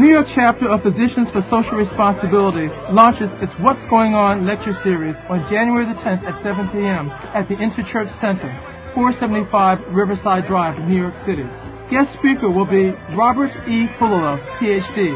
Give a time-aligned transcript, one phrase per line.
[0.00, 5.12] New York chapter of Physicians for Social Responsibility launches its What's Going On lecture series
[5.28, 7.12] on January the 10th at 7 p.m.
[7.36, 8.48] at the Interchurch Center,
[8.96, 11.44] 475 Riverside Drive, New York City.
[11.92, 13.92] Guest speaker will be Robert E.
[14.00, 15.12] Fullilove, PhD,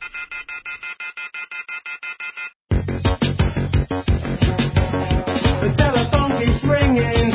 [5.62, 7.31] The telephone keeps ringing,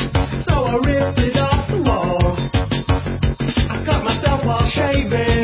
[0.46, 2.36] so I ripped it off the wall.
[3.70, 5.43] I cut myself while shaving,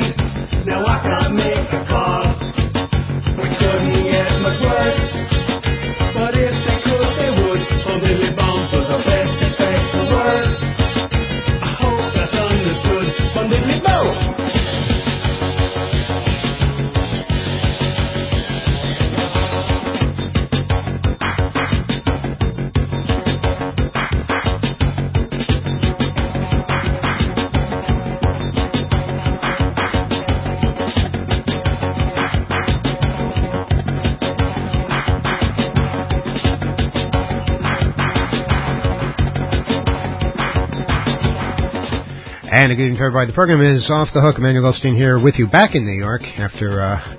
[42.60, 43.28] And a good evening to everybody.
[43.28, 44.36] The program is Off the Hook.
[44.36, 47.16] Emmanuel Goldstein here with you back in New York after uh,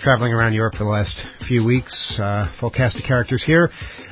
[0.00, 1.14] traveling around Europe for the last
[1.46, 1.94] few weeks.
[2.18, 3.70] Uh, full cast of characters here.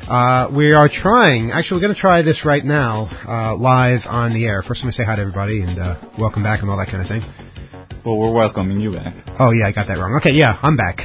[0.08, 4.32] Uh, we are trying, actually, we're going to try this right now, uh, live on
[4.32, 4.62] the air.
[4.62, 7.02] First, let me say hi to everybody and uh, welcome back and all that kind
[7.02, 7.24] of thing.
[8.06, 9.12] Well, we're welcoming you back.
[9.40, 10.20] Oh, yeah, I got that wrong.
[10.20, 11.00] Okay, yeah, I'm back.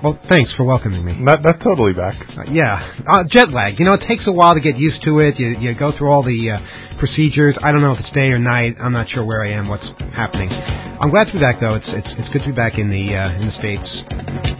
[0.00, 1.18] Well, thanks for welcoming me.
[1.18, 2.14] Not, not totally back.
[2.38, 3.80] Uh, yeah, uh, jet lag.
[3.80, 5.40] You know, it takes a while to get used to it.
[5.40, 6.58] You you go through all the uh,
[6.98, 7.56] procedures.
[7.62, 8.76] I don't know if it's day or night.
[8.80, 9.68] I'm not sure where I am.
[9.68, 10.50] What's happening?
[10.50, 11.74] I'm glad to be back though.
[11.74, 13.86] It's it's it's good to be back in the uh, in the states.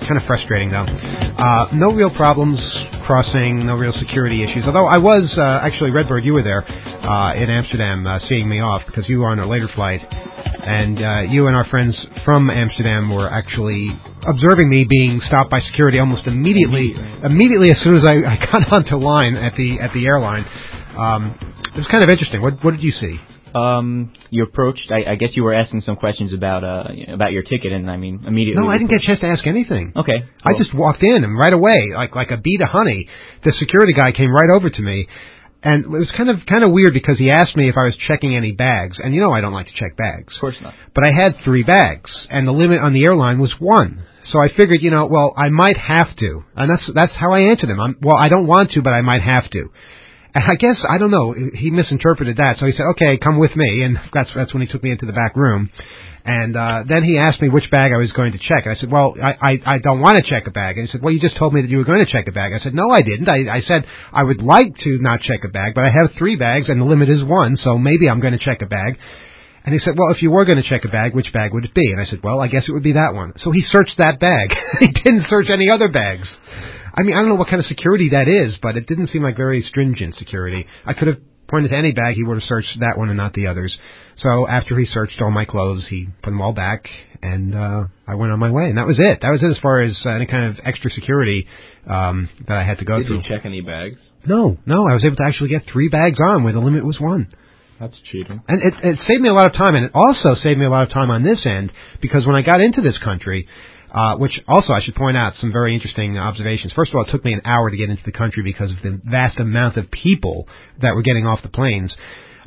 [0.07, 0.87] Kind of frustrating though.
[0.87, 2.59] Uh, no real problems
[3.07, 3.67] crossing.
[3.67, 4.65] No real security issues.
[4.65, 6.25] Although I was uh, actually Redbird.
[6.25, 9.47] You were there uh, in Amsterdam uh, seeing me off because you were on a
[9.47, 13.89] later flight, and uh, you and our friends from Amsterdam were actually
[14.27, 16.95] observing me being stopped by security almost immediately.
[17.25, 20.47] Immediately as soon as I, I got onto line at the at the airline.
[20.99, 21.39] Um,
[21.75, 22.43] it was kind of interesting.
[22.43, 23.19] What what did you see?
[23.55, 24.91] Um, you approached.
[24.91, 27.97] I, I guess you were asking some questions about uh about your ticket, and I
[27.97, 28.63] mean immediately.
[28.63, 29.93] No, I didn't get a chance to ask anything.
[29.97, 30.25] Okay.
[30.45, 33.09] I just walked in and right away, like like a bee to honey,
[33.45, 35.09] the security guy came right over to me,
[35.63, 37.97] and it was kind of kind of weird because he asked me if I was
[38.07, 40.35] checking any bags, and you know I don't like to check bags.
[40.37, 40.75] Of course not.
[40.95, 44.05] But I had three bags, and the limit on the airline was one.
[44.31, 47.41] So I figured, you know, well, I might have to, and that's that's how I
[47.51, 47.81] answered him.
[47.81, 49.71] I'm, well, I don't want to, but I might have to.
[50.35, 51.35] And I guess I don't know.
[51.55, 54.69] He misinterpreted that, so he said, "Okay, come with me," and that's that's when he
[54.71, 55.71] took me into the back room.
[56.25, 58.67] And uh, then he asked me which bag I was going to check.
[58.67, 60.93] And I said, "Well, I I, I don't want to check a bag." And he
[60.93, 62.63] said, "Well, you just told me that you were going to check a bag." I
[62.63, 63.29] said, "No, I didn't.
[63.29, 66.37] I, I said I would like to not check a bag, but I have three
[66.37, 68.99] bags, and the limit is one, so maybe I'm going to check a bag."
[69.65, 71.65] And he said, "Well, if you were going to check a bag, which bag would
[71.65, 73.63] it be?" And I said, "Well, I guess it would be that one." So he
[73.63, 74.55] searched that bag.
[74.81, 76.29] he didn't search any other bags.
[76.99, 79.23] I mean, I don't know what kind of security that is, but it didn't seem
[79.23, 80.67] like very stringent security.
[80.85, 83.33] I could have pointed to any bag, he would have searched that one and not
[83.35, 83.77] the others.
[84.19, 86.89] So after he searched all my clothes, he put them all back,
[87.23, 89.21] and uh, I went on my way, and that was it.
[89.23, 91.47] That was it as far as uh, any kind of extra security
[91.87, 93.23] um, that I had to go Did through.
[93.23, 93.99] Did you check any bags?
[94.27, 96.99] No, no, I was able to actually get three bags on where the limit was
[97.01, 97.33] one.
[97.81, 98.43] That's cheating.
[98.49, 100.71] And it, it saved me a lot of time, and it also saved me a
[100.71, 101.73] lot of time on this end
[102.03, 103.47] because when I got into this country,
[103.93, 106.73] uh, which also I should point out some very interesting observations.
[106.75, 108.79] First of all, it took me an hour to get into the country because of
[108.83, 110.47] the vast amount of people
[110.81, 111.95] that were getting off the planes.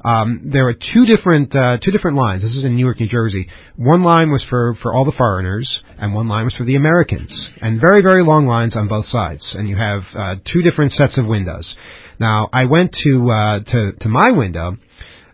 [0.03, 2.41] Um, there were two different uh, two different lines.
[2.41, 3.47] This is in Newark, New Jersey.
[3.75, 7.31] One line was for for all the foreigners, and one line was for the Americans.
[7.61, 9.45] And very very long lines on both sides.
[9.53, 11.71] And you have uh, two different sets of windows.
[12.19, 14.77] Now I went to uh, to to my window.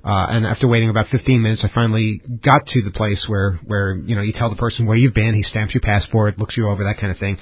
[0.08, 3.94] Uh, and after waiting about 15 minutes, I finally got to the place where, where,
[3.94, 6.70] you know, you tell the person where you've been, he stamps your passport, looks you
[6.70, 7.38] over, that kind of thing.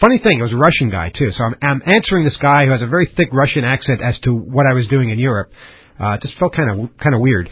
[0.00, 2.72] Funny thing, it was a Russian guy too, so I'm, I'm answering this guy who
[2.72, 5.52] has a very thick Russian accent as to what I was doing in Europe.
[6.00, 7.48] Uh, it just felt kind of kind of weird.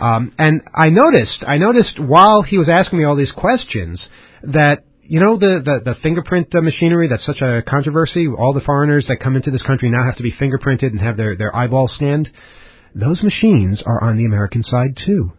[0.00, 4.00] Um, and I noticed, I noticed while he was asking me all these questions
[4.42, 8.26] that you know the the, the fingerprint uh, machinery that's such a controversy.
[8.26, 11.16] All the foreigners that come into this country now have to be fingerprinted and have
[11.16, 12.28] their their eyeballs scanned.
[12.94, 15.32] Those machines are on the American side too.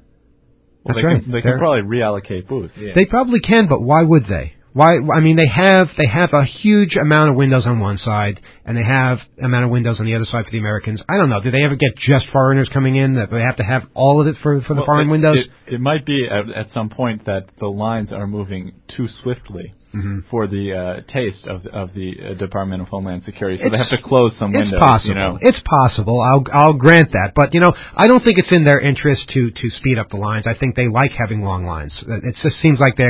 [0.84, 1.24] Well, That's they right.
[1.24, 2.74] Can, they They're- can probably reallocate booths.
[2.76, 4.54] They probably can, but why would they?
[4.74, 4.98] Why?
[5.16, 8.76] I mean, they have they have a huge amount of windows on one side, and
[8.76, 11.02] they have amount of windows on the other side for the Americans.
[11.08, 11.40] I don't know.
[11.42, 13.16] Do they ever get just foreigners coming in?
[13.16, 15.38] That they have to have all of it for for the Well, foreign it, windows?
[15.68, 19.74] It, it might be at, at some point that the lines are moving too swiftly
[19.96, 20.20] Mm-hmm.
[20.30, 23.90] for the uh, taste of of the uh, Department of Homeland Security, so they have
[23.90, 24.74] to close some windows.
[24.74, 25.10] It's possible.
[25.10, 25.38] You know?
[25.40, 26.20] It's possible.
[26.20, 29.52] I'll I'll grant that, but you know, I don't think it's in their interest to
[29.52, 30.48] to speed up the lines.
[30.48, 31.94] I think they like having long lines.
[32.08, 33.08] It just seems like they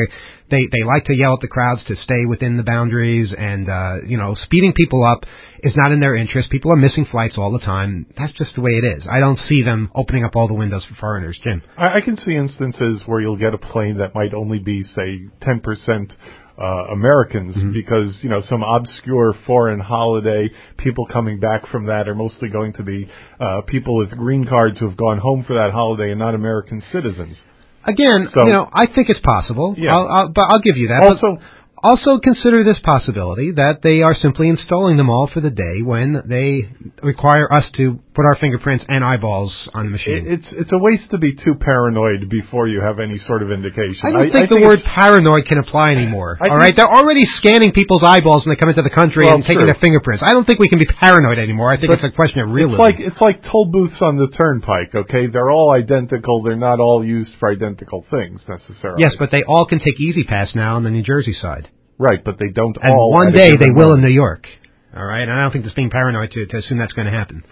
[0.52, 3.96] they they like to yell at the crowds to stay within the boundaries, and uh,
[4.06, 5.26] you know, speeding people up
[5.64, 6.50] is not in their interest.
[6.50, 8.06] People are missing flights all the time.
[8.18, 9.08] That's just the way it is.
[9.10, 11.64] I don't see them opening up all the windows for foreigners, Jim.
[11.78, 15.22] I, I can see instances where you'll get a plane that might only be, say,
[15.42, 16.12] 10%
[16.57, 22.16] uh, Americans because, you know, some obscure foreign holiday, people coming back from that are
[22.16, 23.10] mostly going to be
[23.40, 26.81] uh, people with green cards who have gone home for that holiday and not American
[26.92, 27.38] citizens.
[27.84, 29.75] Again, So- you know, I think it's possible.
[29.78, 29.94] Yeah.
[29.96, 31.02] I'll, I'll, but I'll give you that.
[31.02, 31.42] But Also,
[31.84, 36.24] Also consider this possibility that they are simply installing them all for the day when
[36.25, 36.69] they
[37.04, 40.25] require us to put our fingerprints and eyeballs on the machine.
[40.25, 43.51] it, it's it's a waste to be too paranoid before you have any sort of
[43.51, 44.00] indication.
[44.03, 46.38] I don't think the word paranoid can apply anymore.
[46.39, 49.25] I all think- right, they're already scanning people's eyeballs when they come into the country
[49.25, 49.65] Well, and taking true.
[49.67, 50.23] their fingerprints.
[50.25, 51.71] I don't think we can be paranoid anymore.
[51.71, 52.79] I think But it's a question of realism.
[52.81, 54.95] It's like it's like toll booths on the turnpike.
[54.95, 56.41] Okay, they're all identical.
[56.41, 59.03] They're not all used for identical things necessarily.
[59.03, 62.39] yes, but they all can take E-ZPass now on the New Jersey side, right, but
[62.39, 63.12] they don't and all.
[63.12, 64.01] one day they will in.
[64.01, 64.47] New York.
[64.95, 67.12] All right, and I don't think it's being paranoid to, to assume that's going to
[67.12, 67.44] happen.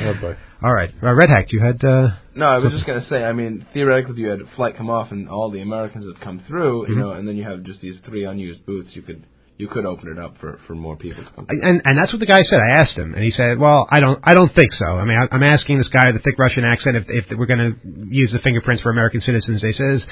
[0.00, 0.36] Oh, boy.
[0.62, 3.22] All right, uh, Red Hack, you had uh, No, I was just gonna say.
[3.24, 6.22] I mean, theoretically, if you had a flight come off and all the Americans had
[6.24, 6.92] come through, Mm-hmm.
[6.92, 9.24] you know, and then you have just these three unused booths, you could
[9.56, 11.46] you could open it up for for more people to come.
[11.46, 11.62] through.
[11.62, 12.58] and and that's what the guy said.
[12.58, 14.84] I asked him, and he said, "Well, I don't, I don't think so.
[14.86, 17.46] I mean, I, I'm asking this guy with the thick Russian accent if if we're
[17.46, 17.76] going to
[18.10, 20.02] use the fingerprints for American citizens." He says,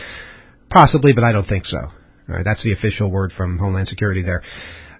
[0.70, 4.22] "Possibly, but I don't think so." All right, that's the official word from Homeland Security
[4.22, 4.42] there.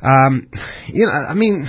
[0.03, 0.49] Um,
[0.89, 1.69] you know, I mean,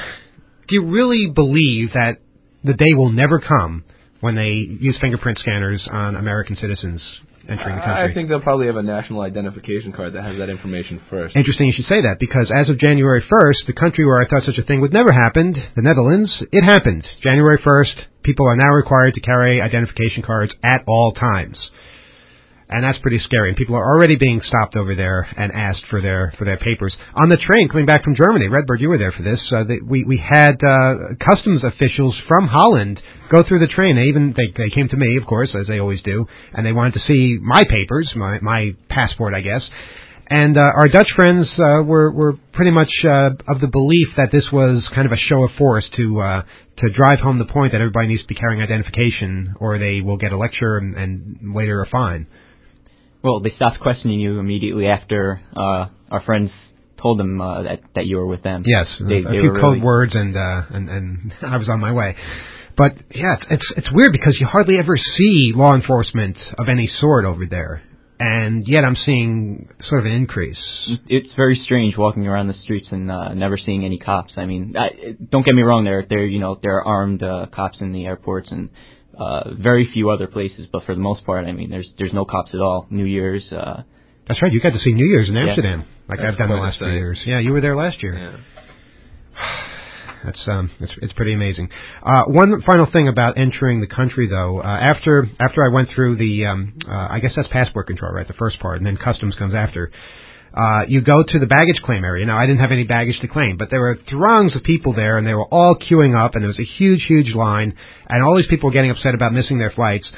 [0.68, 2.18] do you really believe that
[2.68, 3.84] the day will never come
[4.20, 7.02] when they use fingerprint scanners on American citizens
[7.50, 8.12] entering the country?
[8.12, 11.36] I think they'll probably have a national identification card that has that information first.
[11.36, 14.44] Interesting you should say that because as of January 1st, the country where I thought
[14.44, 17.06] such a thing would never happen, the Netherlands, it happened.
[17.22, 21.58] January 1st, people are now required to carry identification cards at all times.
[22.70, 23.50] And that's pretty scary.
[23.50, 26.96] And people are already being stopped over there and asked for their for their papers
[27.16, 28.50] on the train coming back from Germany.
[28.50, 29.42] Redbird, you were there for this.
[29.56, 33.96] Uh, they, we we had uh, customs officials from Holland go through the train.
[33.96, 36.74] They even they they came to me, of course, as they always do, and they
[36.74, 39.64] wanted to see my papers, my my passport, I guess.
[40.30, 44.30] And uh, our Dutch friends uh, were were pretty much uh, of the belief that
[44.30, 46.42] this was kind of a show of force to uh,
[46.80, 50.18] to drive home the point that everybody needs to be carrying identification, or they will
[50.18, 52.28] get a lecture and, and later a fine.
[53.24, 56.52] Well, they stopped questioning you immediately after uh, our friends
[57.02, 58.64] told them uh, that that you were with them.
[58.66, 61.80] Yes, they, a they few code really, words, and uh, and and I was on
[61.80, 62.16] my way.
[62.76, 66.88] But yeah, it's, it's it's weird because you hardly ever see law enforcement of any
[66.88, 67.82] sort over there,
[68.20, 70.60] and yet I'm seeing sort of an increase.
[71.08, 74.34] It's very strange walking around the streets and uh, never seeing any cops.
[74.38, 75.86] I mean, I, don't get me wrong.
[75.86, 78.70] There, there, you know, there are armed uh, cops in the airports and
[79.18, 80.68] uh, very few other places.
[80.72, 82.88] But for the most part, I mean, there's there's no cops at all.
[82.90, 83.52] New Year's.
[83.52, 83.84] Uh,
[84.28, 84.52] That's right.
[84.52, 85.48] You got to see New Year's in Yeah.
[85.48, 87.20] Amsterdam, like That's I've done the last few years.
[87.26, 88.16] Yeah, you were there last year.
[88.16, 88.38] Yeah.
[90.26, 91.70] That's um, it's it's pretty amazing.
[92.04, 96.18] Uh, one final thing about entering the country, though, uh, after after I went through
[96.18, 98.28] the, um, uh, I guess that's passport control, right?
[98.28, 99.92] The first part, and then customs comes after.
[100.54, 102.26] Uh, you go to the baggage claim area.
[102.26, 105.18] Now, I didn't have any baggage to claim, but there were throngs of people there,
[105.18, 107.76] and they were all queuing up, and there was a huge, huge line,
[108.10, 110.10] and all these people were getting upset about missing their flights.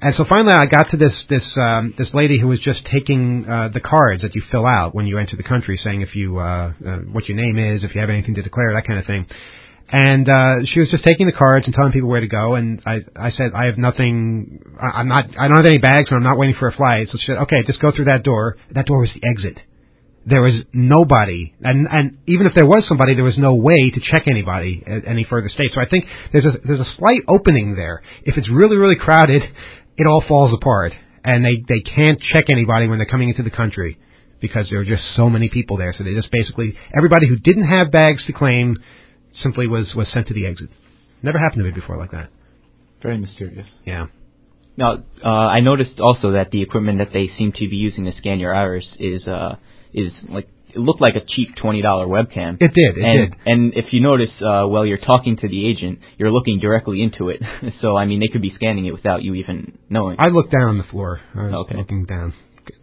[0.00, 3.46] And so finally, I got to this this um, this lady who was just taking
[3.48, 6.38] uh, the cards that you fill out when you enter the country, saying if you
[6.38, 9.06] uh, uh, what your name is, if you have anything to declare, that kind of
[9.06, 9.26] thing.
[9.88, 12.56] And uh, she was just taking the cards and telling people where to go.
[12.56, 14.60] And I I said I have nothing.
[14.78, 15.30] I, I'm not.
[15.38, 17.08] I don't have any bags, and I'm not waiting for a flight.
[17.10, 18.58] So she said, okay, just go through that door.
[18.72, 19.60] That door was the exit.
[20.28, 24.00] There was nobody, and and even if there was somebody, there was no way to
[24.00, 25.70] check anybody at any further state.
[25.72, 28.02] So I think there's a there's a slight opening there.
[28.24, 29.42] If it's really really crowded,
[29.96, 30.92] it all falls apart,
[31.24, 33.98] and they they can't check anybody when they're coming into the country
[34.40, 35.94] because there are just so many people there.
[35.96, 38.78] So they just basically everybody who didn't have bags to claim
[39.42, 40.70] simply was was sent to the exit.
[41.22, 42.30] Never happened to me before like that.
[43.02, 43.66] Very mysterious.
[43.84, 44.06] Yeah.
[44.76, 48.16] Now, uh, I noticed also that the equipment that they seem to be using to
[48.16, 49.56] scan your iris is uh,
[49.92, 52.56] is like it looked like a cheap twenty dollar webcam.
[52.60, 52.98] It did.
[52.98, 53.34] It and, did.
[53.46, 57.30] And if you notice, uh, while you're talking to the agent, you're looking directly into
[57.30, 57.40] it.
[57.80, 60.16] so I mean, they could be scanning it without you even knowing.
[60.18, 61.20] I looked down on the floor.
[61.34, 61.76] I was Okay.
[61.76, 62.34] looking down,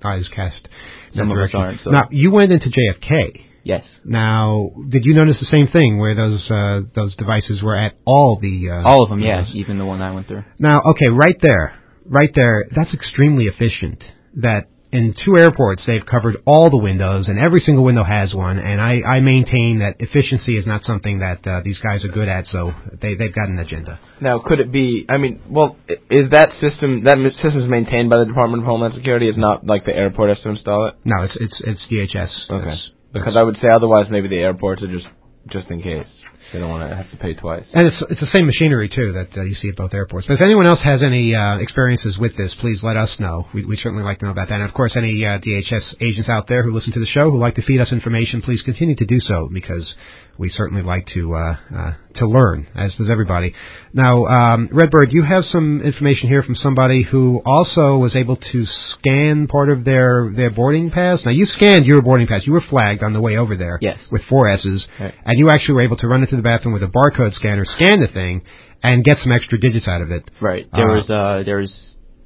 [0.03, 0.67] eyes cast
[1.15, 3.41] Some of us aren't, so- Now, you went into JFK.
[3.63, 7.93] yes, Now, did you notice the same thing where those uh, those devices were at
[8.05, 9.19] all the uh, all of them.
[9.19, 10.43] Yeah, even the one I went through.
[10.57, 14.03] Now, okay, right there, right there, that's extremely efficient.
[14.35, 18.59] That in two airports they've covered all the windows, and every single window has one.
[18.59, 22.29] And I, I maintain that efficiency is not something that uh, these guys are good
[22.29, 22.71] at, so
[23.01, 23.99] they they've got an agenda.
[24.21, 25.05] Now, could it be?
[25.09, 25.75] I mean, well,
[26.09, 29.27] is that system that system is maintained by the Department of Homeland Security?
[29.27, 30.95] It's not like the airport has to install it.
[31.03, 32.31] No, it's it's it's DHS.
[32.49, 32.65] Okay.
[32.65, 35.07] That's- Because I would say otherwise, maybe the airports are just
[35.49, 36.07] just in case
[36.53, 37.65] they don't want to have to pay twice.
[37.73, 40.27] And it's it's the same machinery too that uh, you see at both airports.
[40.27, 43.47] But if anyone else has any uh, experiences with this, please let us know.
[43.53, 44.61] We we certainly like to know about that.
[44.61, 47.39] And of course, any uh, DHS agents out there who listen to the show who
[47.39, 49.93] like to feed us information, please continue to do so because
[50.37, 53.53] we certainly like to uh, uh, to learn, as does everybody.
[53.93, 58.65] Now, um, Redbird, you have some information here from somebody who also was able to
[58.65, 61.21] scan part of their their boarding pass.
[61.25, 62.41] Now, you scanned your boarding pass.
[62.45, 63.97] You were flagged on the way over there Yes.
[64.11, 65.13] with four S's, Right.
[65.25, 67.99] and you actually were able to run into the bathroom with a barcode scanner, scan
[67.99, 68.41] the thing,
[68.81, 70.29] and get some extra digits out of it.
[70.41, 70.65] Right.
[70.73, 71.73] There Uh, was uh, there was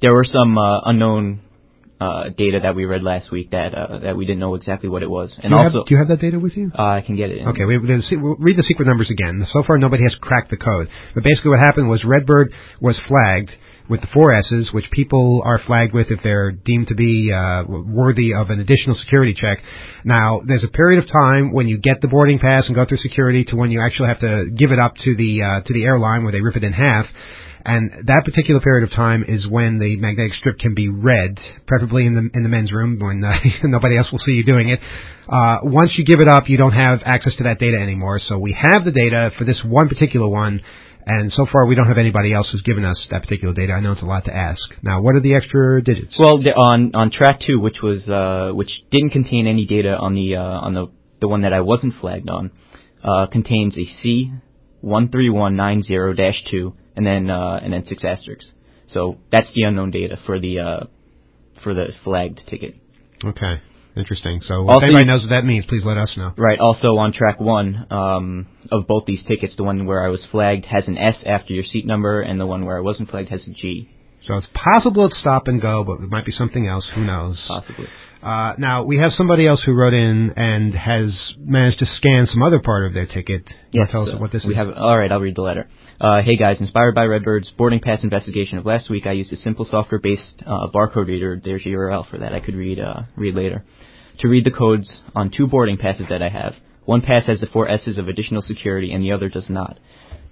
[0.00, 1.40] there were some uh, unknown
[2.00, 5.02] uh, data that we read last week that uh, that we didn't know exactly what
[5.02, 6.70] it was, and do also have, do you have that data with you?
[6.78, 7.46] uh, I can get it.
[7.46, 9.46] Okay, we, we'll read the secret numbers again.
[9.52, 10.88] So far, nobody has cracked the code.
[11.14, 13.50] But basically, what happened was Redbird was flagged
[13.88, 17.64] with the four S's, which people are flagged with if they're deemed to be uh,
[17.66, 19.58] worthy of an additional security check.
[20.04, 22.98] Now, there's a period of time when you get the boarding pass and go through
[22.98, 25.84] security to when you actually have to give it up to the uh, to the
[25.84, 27.06] airline where they rip it in half.
[27.64, 32.06] And that particular period of time is when the magnetic strip can be read, preferably
[32.06, 33.32] in the in the men's room when uh,
[33.64, 34.80] nobody else will see you doing it.
[35.28, 38.18] Uh, once you give it up, you don't have access to that data anymore.
[38.18, 40.60] So we have the data for this one particular one,
[41.04, 43.72] and so far we don't have anybody else who's given us that particular data.
[43.72, 44.60] I know it's a lot to ask.
[44.82, 46.16] Now, what are the extra digits?
[46.18, 50.36] Well, on on track two, which was uh, which didn't contain any data on the
[50.36, 50.86] uh, on the
[51.20, 52.52] the one that I wasn't flagged on,
[53.02, 54.32] uh, contains a C
[54.80, 58.46] one three one nine zero dash two, and then uh, and then six asterisks.
[58.92, 60.86] So that's the unknown data for the uh,
[61.62, 62.74] for the flagged ticket.
[63.24, 63.54] okay,
[63.96, 64.40] interesting.
[64.48, 66.32] So if anybody knows what that means, please let us know.
[66.36, 66.58] Right.
[66.58, 70.64] Also on track one um, of both these tickets, the one where I was flagged
[70.66, 73.42] has an S after your seat number, and the one where I wasn't flagged has
[73.46, 73.88] a G,
[74.26, 76.86] So it's possible it's stop and go, but it might be something else.
[76.94, 77.42] Who knows?
[77.46, 77.86] possibly.
[78.22, 82.42] Uh, now we have somebody else who wrote in and has managed to scan some
[82.42, 83.44] other part of their ticket.
[83.72, 84.56] Wanna tell us so what this we is.
[84.56, 84.68] have.
[84.70, 85.68] All right, I'll read the letter.
[86.00, 89.36] Uh, hey guys, inspired by Redbird's boarding pass investigation of last week, I used a
[89.36, 91.40] simple software-based uh, barcode reader.
[91.42, 92.32] There's a URL for that.
[92.32, 93.64] I could read uh, read later
[94.20, 96.54] to read the codes on two boarding passes that I have.
[96.84, 99.78] One pass has the four S's of additional security, and the other does not.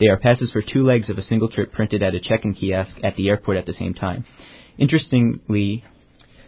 [0.01, 2.97] They are passes for two legs of a single trip printed at a check-in kiosk
[3.05, 4.25] at the airport at the same time.
[4.79, 5.85] Interestingly,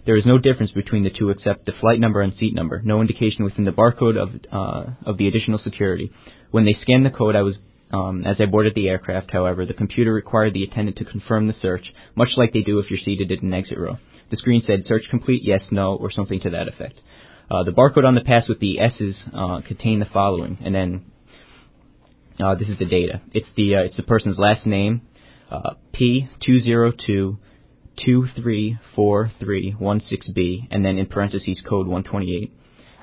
[0.06, 2.80] there is no difference between the two except the flight number and seat number.
[2.84, 6.10] No indication within the barcode of uh, of the additional security.
[6.50, 7.58] When they scanned the code, I was
[7.92, 9.30] um, as I boarded the aircraft.
[9.30, 12.90] However, the computer required the attendant to confirm the search, much like they do if
[12.90, 13.98] you're seated in an exit row.
[14.30, 17.00] The screen said "search complete," yes, no, or something to that effect.
[17.50, 21.04] Uh, the barcode on the pass with the S's uh, contained the following, and then
[22.38, 23.22] uh, this is the data.
[23.32, 25.02] It's the uh, it's the person's last name,
[25.50, 27.38] uh, P two zero two
[28.06, 32.52] 234316B, and then in parentheses code 128.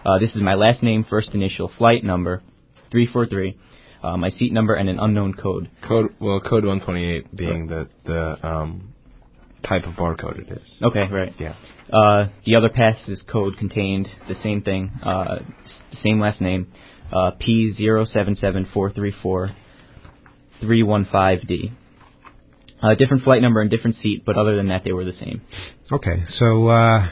[0.05, 2.43] Uh, this is my last name, first initial, flight number,
[2.91, 3.57] 343,
[4.03, 5.69] uh, my seat number, and an unknown code.
[5.87, 7.87] Code well, code 128 being right.
[8.05, 8.93] the the um,
[9.67, 10.61] type of barcode it is.
[10.81, 11.33] Okay, right.
[11.39, 11.55] Yeah.
[11.91, 15.39] Uh, the other passes code contained the same thing, uh,
[16.03, 16.67] same last name,
[17.11, 19.55] uh, P077434.
[20.61, 21.71] 315D.
[22.85, 25.41] Uh, different flight number and different seat, but other than that, they were the same.
[25.91, 27.09] Okay, so uh,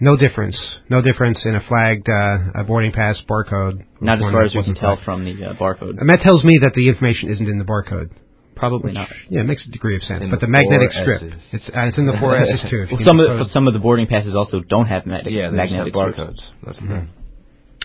[0.00, 0.56] no difference,
[0.88, 3.84] no difference in a flagged uh, a boarding pass barcode.
[4.00, 5.04] Not as far as we can tell flagged.
[5.04, 6.00] from the uh, barcode.
[6.00, 8.10] And that tells me that the information isn't in the barcode.
[8.54, 9.08] Probably not.
[9.28, 10.24] Yeah, it makes a degree of sense.
[10.30, 11.42] But the the magnetic strip, S's.
[11.52, 12.82] it's uh, it's in the four S's too.
[12.82, 15.50] If Well, some of the, some of the boarding passes also don't have mag- Yeah,
[15.50, 16.18] they just have magnetic strips.
[16.18, 16.42] barcodes.
[16.66, 17.08] That's the thing.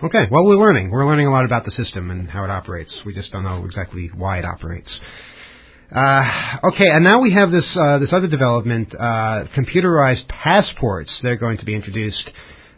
[0.04, 0.90] Okay, well, we're learning.
[0.90, 2.92] We're learning a lot about the system and how it operates.
[3.06, 4.90] We just don't know exactly why it operates.
[5.94, 11.12] Uh, okay, and now we have this uh, this other development: uh, computerized passports.
[11.22, 12.30] They're going to be introduced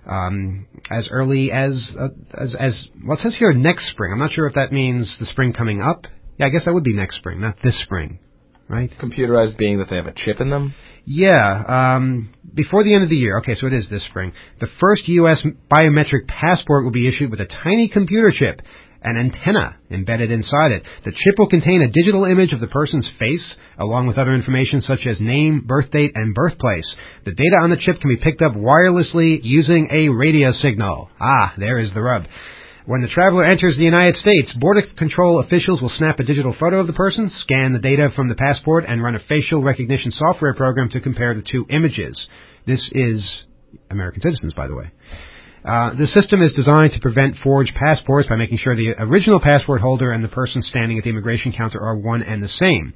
[0.06, 2.74] um, as early as, uh, as as
[3.06, 3.18] well.
[3.18, 4.12] It says here next spring.
[4.12, 6.08] I'm not sure if that means the spring coming up.
[6.38, 8.20] Yeah, I guess that would be next spring, not this spring.
[8.68, 8.92] right?
[9.00, 10.74] Computerized being that they have a chip in them.
[11.06, 13.38] Yeah, um, before the end of the year.
[13.40, 14.34] Okay, so it is this spring.
[14.60, 15.38] The first U.S.
[15.72, 18.62] biometric passport will be issued with a tiny computer chip,
[19.06, 20.84] an antenna embedded inside it.
[21.06, 24.82] The chip will contain a digital image of the person's face, along with other information
[24.82, 26.88] such as name, birth date, and birthplace.
[27.24, 31.10] The data on the chip can be picked up wirelessly using a radio signal.
[31.22, 32.26] Ah, there is the rub.
[32.86, 36.80] When the traveler enters the United States, Border Control officials will snap a digital photo
[36.80, 40.54] of the person, scan the data from the passport, and run a facial recognition software
[40.54, 42.28] program to compare the two images.
[42.68, 43.24] This is
[43.90, 44.92] American citizens, by the way.
[45.66, 49.82] Uh, the system is designed to prevent forged passports by making sure the original passport
[49.82, 52.94] holder and the person standing at the immigration counter are one and the same.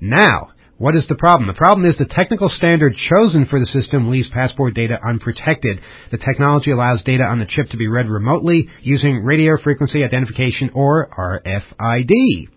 [0.00, 1.46] Now, what is the problem?
[1.46, 5.80] The problem is the technical standard chosen for the system leaves passport data unprotected.
[6.10, 10.70] The technology allows data on the chip to be read remotely using radio frequency identification
[10.74, 12.48] or RFID.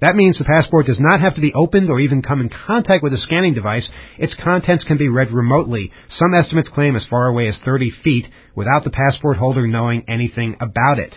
[0.00, 3.02] That means the passport does not have to be opened or even come in contact
[3.02, 3.88] with a scanning device.
[4.18, 5.92] Its contents can be read remotely.
[6.18, 10.56] Some estimates claim as far away as 30 feet without the passport holder knowing anything
[10.60, 11.14] about it.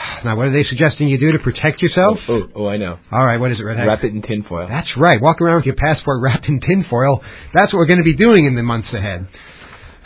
[0.24, 2.18] Now, what are they suggesting you do to protect yourself?
[2.28, 2.98] Oh, oh, oh, I know.
[3.12, 3.86] All right, what is it, Red Hat?
[3.86, 4.66] Wrap it in tinfoil.
[4.68, 5.20] That's right.
[5.20, 7.22] Walk around with your passport wrapped in tinfoil.
[7.54, 9.28] That's what we're going to be doing in the months ahead.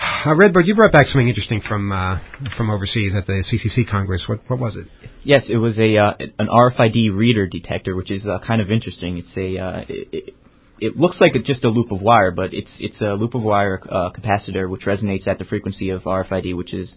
[0.00, 2.18] Uh, Redbird, you brought back something interesting from uh,
[2.56, 4.22] from overseas at the CCC Congress.
[4.26, 4.86] What what was it?
[5.22, 9.18] Yes, it was a uh, an RFID reader detector, which is uh, kind of interesting.
[9.18, 10.34] It's a uh, it,
[10.80, 13.42] it, looks like it's just a loop of wire, but it's it's a loop of
[13.42, 16.92] wire uh, capacitor which resonates at the frequency of RFID, which is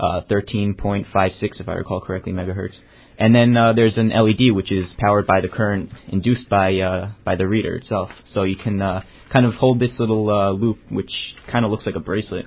[0.00, 2.74] uh, 13.56, if I recall correctly, megahertz.
[3.20, 7.12] And then uh, there's an LED which is powered by the current induced by uh,
[7.22, 8.08] by the reader itself.
[8.32, 11.12] So you can uh, kind of hold this little uh, loop, which
[11.52, 12.46] kind of looks like a bracelet,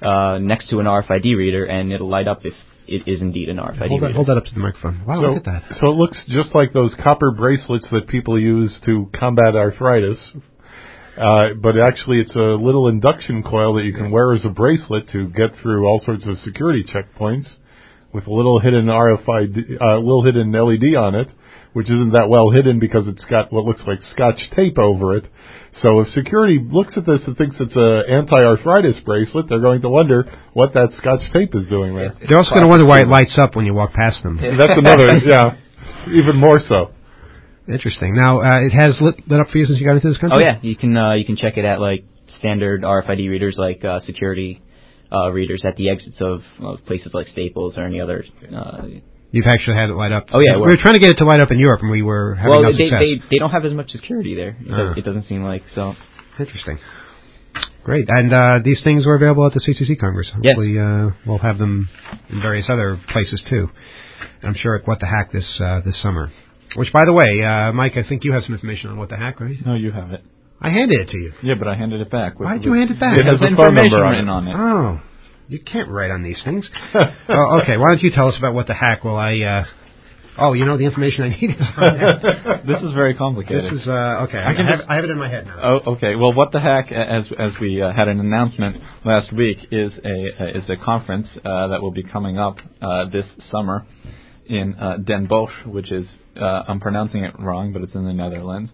[0.00, 2.54] uh, next to an RFID reader, and it'll light up if
[2.88, 5.04] it is indeed an RFID Hold that, hold that up to the microphone.
[5.04, 5.62] Wow, so, look at that.
[5.80, 10.18] so it looks just like those copper bracelets that people use to combat arthritis.
[11.16, 15.08] Uh, but actually, it's a little induction coil that you can wear as a bracelet
[15.10, 17.46] to get through all sorts of security checkpoints,
[18.16, 21.28] with a little hidden RFID, uh, little hidden LED on it,
[21.74, 25.26] which isn't that well hidden because it's got what looks like Scotch tape over it.
[25.82, 29.90] So if security looks at this and thinks it's a anti-arthritis bracelet, they're going to
[29.90, 30.24] wonder
[30.54, 32.16] what that Scotch tape is doing there.
[32.18, 34.40] They're also going to wonder why it lights up when you walk past them.
[34.58, 35.56] That's another, yeah,
[36.16, 36.92] even more so.
[37.68, 38.14] Interesting.
[38.14, 40.38] Now, uh, it has lit, lit up for you since you got into this country?
[40.40, 42.04] Oh yeah, you can uh, you can check it at like
[42.38, 44.62] standard RFID readers, like uh, security
[45.12, 48.24] uh, readers at the exits of, of places like Staples or any other.
[48.54, 48.82] Uh,
[49.32, 50.26] You've actually had it light up.
[50.32, 51.90] Oh, yeah, We well- were trying to get it to light up in Europe, and
[51.90, 53.02] we were having well, no they, success.
[53.02, 54.56] they they don't have as much security there.
[54.60, 55.94] It, does, it doesn't seem like so.
[56.38, 56.78] Interesting.
[57.84, 58.04] Great.
[58.08, 60.28] And uh, these things were available at the CCC Congress.
[60.42, 60.54] Yes.
[60.56, 61.88] Hopefully, uh, we'll have them
[62.30, 63.68] in various other places too.
[64.42, 66.32] And I'm sure at What the Hack this uh, this summer.
[66.74, 69.16] Which, by the way, uh, Mike, I think you have some information on What the
[69.16, 69.56] Hack, right?
[69.64, 70.22] No, you have it.
[70.60, 71.32] I handed it to you.
[71.42, 72.38] Yeah, but I handed it back.
[72.40, 73.18] Why'd you hand it back?
[73.18, 74.32] It has has the a phone information number on written it.
[74.32, 74.54] on it.
[74.56, 75.00] Oh,
[75.48, 76.68] you can't write on these things.
[76.94, 79.38] oh, okay, why don't you tell us about What the Hack while I...
[79.38, 79.64] Uh,
[80.38, 82.62] oh, you know the information I need is on there.
[82.66, 83.64] This is very complicated.
[83.64, 85.46] This is, uh, okay, I, I can have, just- I have it in my head
[85.46, 85.80] now.
[85.86, 86.16] Oh, okay.
[86.16, 86.90] Well, what the heck?
[86.90, 91.28] As as we uh, had an announcement last week, is a uh, is a conference
[91.44, 93.86] uh, that will be coming up uh, this summer
[94.46, 96.06] in uh, Den Bosch, which is
[96.40, 98.70] uh, I'm pronouncing it wrong, but it's in the Netherlands.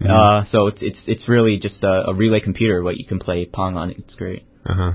[0.00, 0.10] Mm-hmm.
[0.10, 2.82] Uh, so it's it's it's really just a, a relay computer.
[2.82, 3.90] What you can play Pong on.
[3.90, 4.44] It's great.
[4.64, 4.92] Uh huh.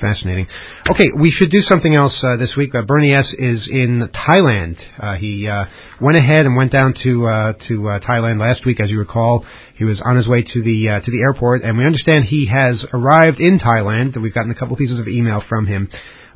[0.00, 0.46] Fascinating.
[0.90, 2.74] Okay, we should do something else uh, this week.
[2.74, 4.76] Uh, Bernie S is in Thailand.
[4.98, 5.64] Uh, he uh,
[6.00, 9.44] went ahead and went down to uh, to uh, Thailand last week, as you recall.
[9.74, 12.46] He was on his way to the uh, to the airport, and we understand he
[12.46, 14.20] has arrived in Thailand.
[14.20, 15.88] We've gotten a couple pieces of email from him,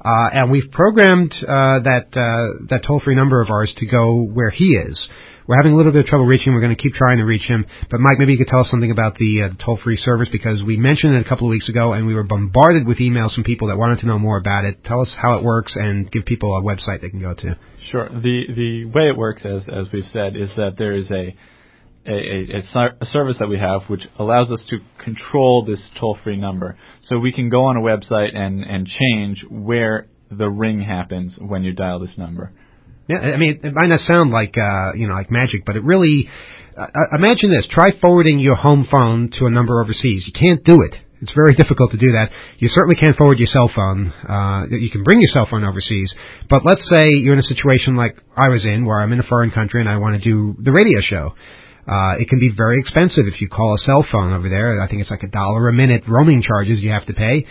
[0.05, 4.23] uh, and we've programmed uh, that uh, that toll free number of ours to go
[4.23, 5.09] where he is.
[5.47, 6.55] We're having a little bit of trouble reaching him.
[6.55, 7.67] We're going to keep trying to reach him.
[7.91, 10.77] But Mike, maybe you could tell us something about the uh, toll-free service because we
[10.77, 13.69] mentioned it a couple of weeks ago, and we were bombarded with emails from people
[13.69, 14.85] that wanted to know more about it.
[14.85, 17.59] Tell us how it works and give people a website they can go to.
[17.91, 18.09] Sure.
[18.09, 21.37] The the way it works, as as we've said, is that there is a
[22.07, 26.77] a, a, a service that we have which allows us to control this toll-free number.
[27.09, 31.63] So we can go on a website and and change where the ring happens when
[31.63, 32.53] you dial this number.
[33.09, 35.85] Yeah, I mean, it might not sound like uh, you know like magic, but it
[35.85, 36.29] really.
[36.77, 40.25] Uh, imagine this: try forwarding your home phone to a number overseas.
[40.27, 40.95] You can't do it.
[41.23, 42.31] It's very difficult to do that.
[42.59, 44.13] You certainly can't forward your cell phone.
[44.29, 46.13] Uh, you can bring your cell phone overseas,
[46.51, 49.23] but let's say you're in a situation like I was in, where I'm in a
[49.23, 51.35] foreign country and I want to do the radio show.
[51.87, 54.83] Uh, it can be very expensive if you call a cell phone over there.
[54.83, 57.47] I think it's like a dollar a minute roaming charges you have to pay.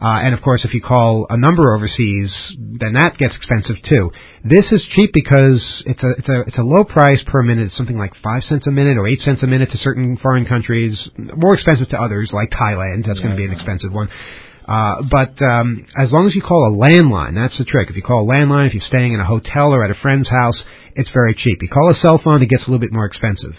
[0.00, 4.10] Uh, and of course, if you call a number overseas, then that gets expensive too.
[4.44, 7.68] This is cheap because it's a it's a it's a low price per minute.
[7.68, 10.46] It's something like five cents a minute or eight cents a minute to certain foreign
[10.46, 11.08] countries.
[11.16, 13.06] More expensive to others, like Thailand.
[13.06, 14.08] That's going to be an expensive one.
[14.66, 17.90] Uh, but um, as long as you call a landline, that's the trick.
[17.90, 20.28] If you call a landline, if you're staying in a hotel or at a friend's
[20.28, 20.62] house,
[20.94, 21.58] it's very cheap.
[21.60, 23.54] You call a cell phone, it gets a little bit more expensive.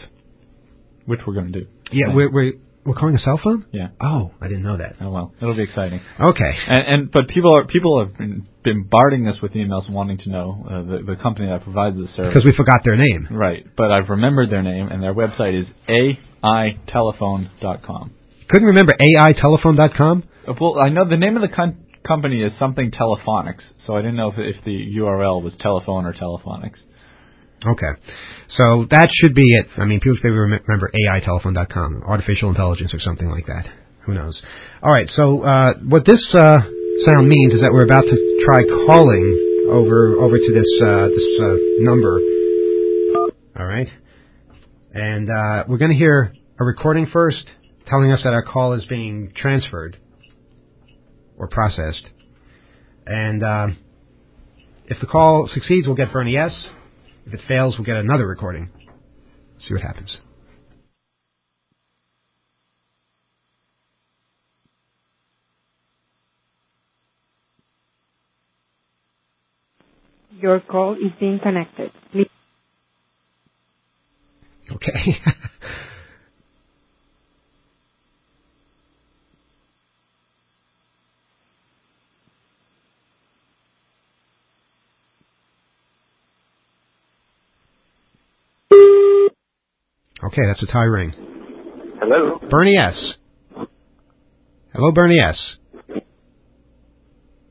[1.06, 1.68] Which we're going to do.
[1.92, 2.54] Yeah, we're we're
[2.86, 3.66] we're calling a cell phone.
[3.72, 3.90] Yeah.
[4.00, 4.96] Oh, I didn't know that.
[5.02, 6.02] Oh well, it'll be exciting.
[6.20, 6.52] Okay.
[6.68, 10.66] And, and but people are people have been bombarding us with emails wanting to know
[10.70, 12.34] uh, the the company that provides the service.
[12.34, 13.28] Because we forgot their name.
[13.32, 15.68] Right, but I've remembered their name, and their website is
[16.44, 18.12] aitelephone.com.
[18.50, 20.24] Couldn't remember AItelephone.com.
[20.48, 24.02] Uh, Well, I know the name of the con- company is something Telephonics, so I
[24.02, 26.78] didn't know if, if the URL was telephone or Telephonics.
[27.64, 28.00] Okay.
[28.58, 29.68] So that should be it.
[29.78, 33.68] I mean, people rem- remember AItelephone.com, artificial intelligence or something like that.
[34.06, 34.40] Who knows?
[34.84, 35.10] All right.
[35.16, 36.58] So uh, what this uh,
[37.06, 41.26] sound means is that we're about to try calling over over to this uh, this
[41.42, 42.20] uh, number.
[43.58, 43.88] All right.
[44.94, 47.46] And uh, we're going to hear a recording first,
[47.88, 49.98] telling us that our call is being transferred
[51.38, 52.04] or processed.
[53.06, 53.68] And uh,
[54.86, 56.54] if the call succeeds, we'll get Bernie S.
[57.28, 58.70] If it fails, we'll get another recording.
[59.68, 60.16] See what happens.
[70.42, 71.92] Your call is being connected.
[72.12, 72.28] Please
[74.72, 75.18] Okay.
[90.24, 91.14] okay, that's a Thai ring.
[92.00, 92.40] Hello.
[92.50, 93.14] Bernie S.
[94.74, 95.56] Hello, Bernie S.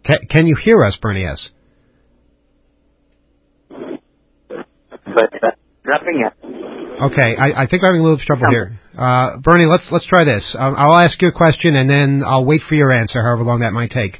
[0.04, 1.48] Can, can you hear us, Bernie S?
[3.68, 5.50] But uh,
[5.86, 6.34] nothing else.
[7.02, 8.78] Okay, I, I think we're having a little trouble here.
[8.96, 10.44] Uh, Bernie, let's let's try this.
[10.58, 13.60] Um, I'll ask you a question and then I'll wait for your answer, however long
[13.60, 14.16] that might take.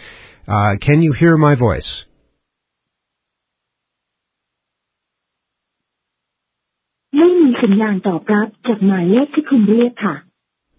[0.49, 1.89] Uh, can you hear my voice?
[7.44, 10.16] ม่มีสัญญาณตอบรับจากหมายเลขที่คุณเรียกค่ะ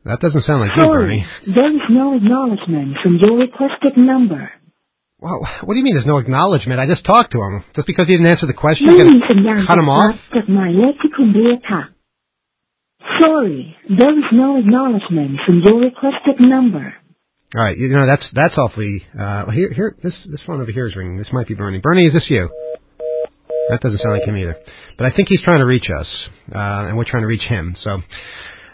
[0.09, 1.25] That doesn't sound like you, Sorry, Bernie.
[1.59, 4.43] there is no acknowledgement from your requested number.
[5.25, 6.77] Well, what do you mean there's no acknowledgement?
[6.85, 7.55] I just talked to him.
[7.77, 9.79] Just because he didn't answer the question, ไม่ you're มี going สัญญาณ to ต cut
[9.79, 10.15] อบ him รับ off?
[10.37, 11.83] จากหมายเลขที่คุณเรียกค่ะ
[13.23, 13.59] Sorry,
[14.01, 16.87] there is no acknowledgement from your requested number.
[17.57, 18.95] All right, you know that's that's awfully.
[19.25, 21.17] Uh, here, here, this this phone over here is ringing.
[21.23, 21.81] This might be Bernie.
[21.89, 22.45] Bernie, is this you?
[23.70, 24.56] That doesn't sound like him either.
[24.98, 26.08] But I think he's trying to reach us,
[26.54, 27.76] uh, and we're trying to reach him.
[27.82, 28.02] So,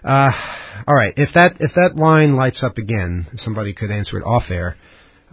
[0.04, 0.32] uh,
[0.88, 4.44] all right, if that if that line lights up again, somebody could answer it off
[4.50, 4.78] air.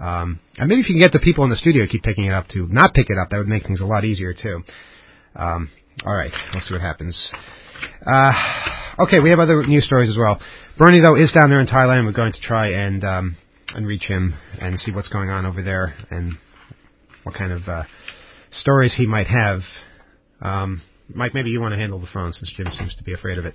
[0.01, 2.25] Um, and maybe if you can get the people in the studio to keep picking
[2.25, 4.63] it up to not pick it up, that would make things a lot easier too.
[5.35, 5.71] Um,
[6.07, 7.17] all right, we'll see what happens.
[8.07, 8.33] Uh,
[9.01, 10.41] okay, we have other news stories as well.
[10.77, 12.05] Bernie though is down there in Thailand.
[12.05, 13.37] We're going to try and um,
[13.75, 16.35] and reach him and see what's going on over there and
[17.25, 17.83] what kind of uh,
[18.61, 19.61] stories he might have.
[20.41, 20.83] Um,
[21.13, 23.47] Mike, maybe you want to handle the phone since Jim seems to be afraid of
[23.47, 23.55] it.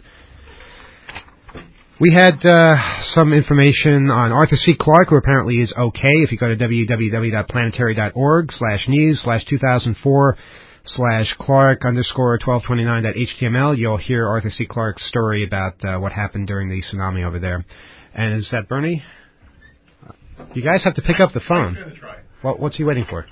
[1.99, 2.75] We had uh,
[3.13, 4.73] some information on Arthur C.
[4.79, 6.23] Clarke, who apparently is okay.
[6.23, 10.37] If you go to www.planetary.org slash news slash 2004
[10.85, 14.65] slash Clarke underscore 1229.html, you'll hear Arthur C.
[14.65, 17.63] Clarke's story about uh, what happened during the tsunami over there.
[18.13, 19.03] And is that Bernie?
[20.55, 21.77] You guys have to pick up the phone.
[22.41, 23.25] What, what's he waiting for?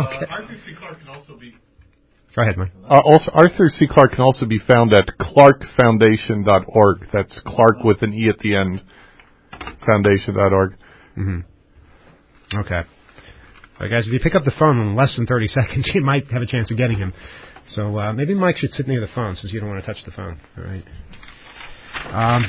[0.00, 0.26] Okay.
[0.30, 0.74] Arthur C.
[0.78, 1.54] Clarke can also be.
[2.34, 2.72] Go ahead, Mike.
[2.88, 3.86] Uh, also, Arthur C.
[3.90, 7.08] Clarke can also be found at clarkefoundation.org.
[7.12, 8.82] That's Clark with an E at the end.
[9.86, 10.76] Foundation.org.
[11.16, 12.58] Mm-hmm.
[12.58, 12.74] Okay.
[12.76, 12.84] All
[13.80, 16.30] right, guys, if you pick up the phone in less than 30 seconds, you might
[16.30, 17.12] have a chance of getting him.
[17.74, 20.02] So uh, maybe Mike should sit near the phone since you don't want to touch
[20.04, 20.40] the phone.
[20.56, 20.84] All right.
[22.12, 22.46] Um,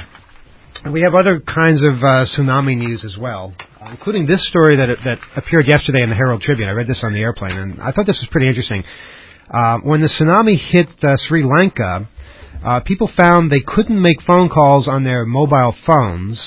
[0.84, 3.54] and we have other kinds of uh, tsunami news as well,
[3.90, 6.70] including this story that that appeared yesterday in the Herald Tribune.
[6.70, 8.84] I read this on the airplane, and I thought this was pretty interesting.
[9.54, 12.08] Uh, when the tsunami hit uh, Sri Lanka,
[12.64, 16.40] uh, people found they couldn't make phone calls on their mobile phones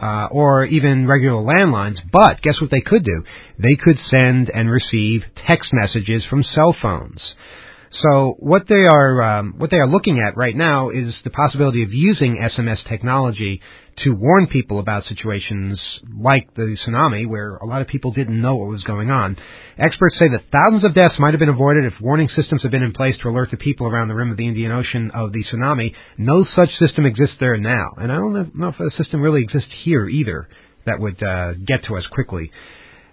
[0.00, 3.22] uh, or even regular landlines, but guess what they could do?
[3.58, 7.34] They could send and receive text messages from cell phones.
[7.90, 11.82] So what they are um, what they are looking at right now is the possibility
[11.82, 13.62] of using SMS technology
[14.04, 15.80] to warn people about situations
[16.20, 19.36] like the tsunami, where a lot of people didn't know what was going on.
[19.78, 22.82] Experts say that thousands of deaths might have been avoided if warning systems had been
[22.82, 25.42] in place to alert the people around the rim of the Indian Ocean of the
[25.44, 25.94] tsunami.
[26.18, 29.70] No such system exists there now, and I don't know if a system really exists
[29.82, 30.48] here either
[30.84, 32.50] that would uh, get to us quickly.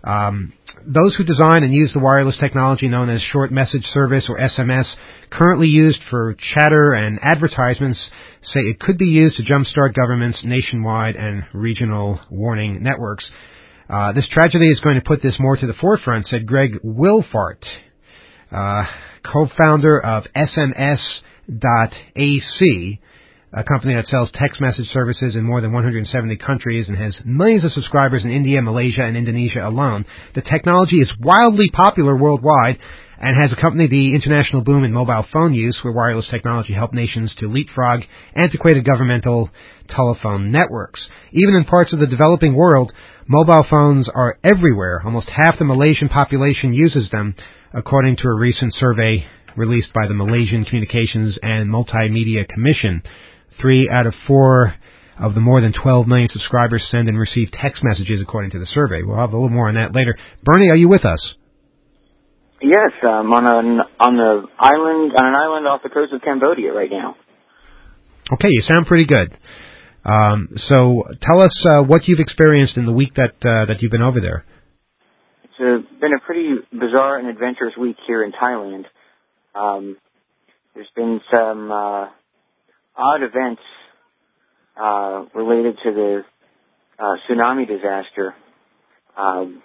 [0.06, 0.54] Um,
[0.86, 4.86] those who design and use the wireless technology known as short message service or SMS,
[5.32, 8.00] currently used for chatter and advertisements,
[8.44, 13.26] say it could be used to jumpstart governments nationwide and regional warning networks.
[13.90, 17.64] Uh, this tragedy is going to put this more to the forefront, said Greg Wilfahrt,
[18.52, 18.84] uh,
[19.24, 21.22] co-founder of SMS.ac,
[23.56, 27.64] a company that sells text message services in more than 170 countries and has millions
[27.64, 30.06] of subscribers in India, Malaysia, and Indonesia alone.
[30.36, 32.78] The technology is wildly popular worldwide
[33.18, 37.34] and has accompanied the international boom in mobile phone use where wireless technology helped nations
[37.40, 38.02] to leapfrog
[38.36, 39.50] antiquated governmental
[39.88, 41.02] telephone networks.
[41.32, 42.92] Even in parts of the developing world,
[43.26, 45.02] mobile phones are everywhere.
[45.06, 47.36] Almost half the Malaysian population uses them,
[47.74, 53.02] according to a recent survey released by the Malaysian Communications and Multimedia Commission.
[53.60, 54.76] Three out of four
[55.18, 58.66] of the more than 12 million subscribers send and receive text messages, according to the
[58.66, 59.02] survey.
[59.02, 60.18] We'll have a little more on that later.
[60.44, 61.36] Bernie, are you with us?
[62.62, 66.74] Yes, I'm on an on the island on an island off the coast of Cambodia
[66.74, 67.16] right now.
[68.32, 69.38] Okay, you sound pretty good.
[70.04, 73.92] Um, so tell us uh, what you've experienced in the week that uh, that you've
[73.92, 74.46] been over there.
[75.44, 78.86] It's a, been a pretty bizarre and adventurous week here in Thailand.
[79.54, 79.98] Um,
[80.74, 82.06] there's been some uh,
[82.98, 83.62] odd events
[84.78, 86.26] uh, related to the
[87.00, 88.36] uh, tsunami disaster
[89.18, 89.62] um,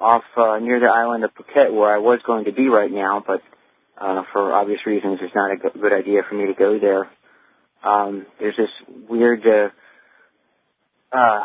[0.00, 3.22] off uh, near the island of Phuket, where I was going to be right now,
[3.26, 3.40] but
[4.00, 7.08] uh, for obvious reasons, it's not a go- good idea for me to go there.
[7.84, 8.70] Um, there's this
[9.08, 9.68] weird uh,
[11.16, 11.40] uh,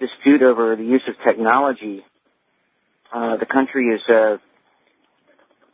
[0.00, 2.04] dispute over the use of technology.
[3.12, 4.36] Uh, the country is uh,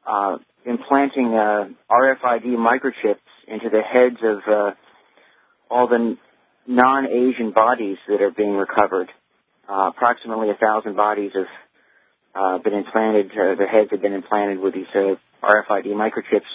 [0.06, 3.16] uh, implanting uh, RFID microchips
[3.50, 4.70] into the heads of uh,
[5.70, 6.16] all the
[6.66, 9.08] non-Asian bodies that are being recovered.
[9.68, 11.46] Uh, approximately a thousand bodies have
[12.34, 13.30] uh, been implanted.
[13.32, 16.48] Uh, their heads have been implanted with these uh, RFID microchips,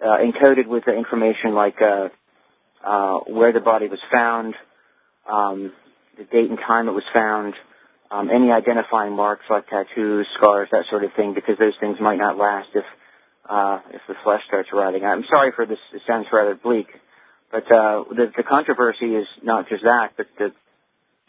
[0.00, 4.54] uh, encoded with information like uh, where the body was found,
[5.30, 5.72] um,
[6.16, 7.54] the date and time it was found,
[8.10, 12.18] um, any identifying marks like tattoos, scars, that sort of thing, because those things might
[12.18, 12.84] not last if
[13.48, 15.04] uh, if the flesh starts rotting.
[15.04, 15.78] I'm sorry for this.
[15.94, 16.88] It sounds rather bleak,
[17.50, 20.52] but uh, the, the controversy is not just that, but the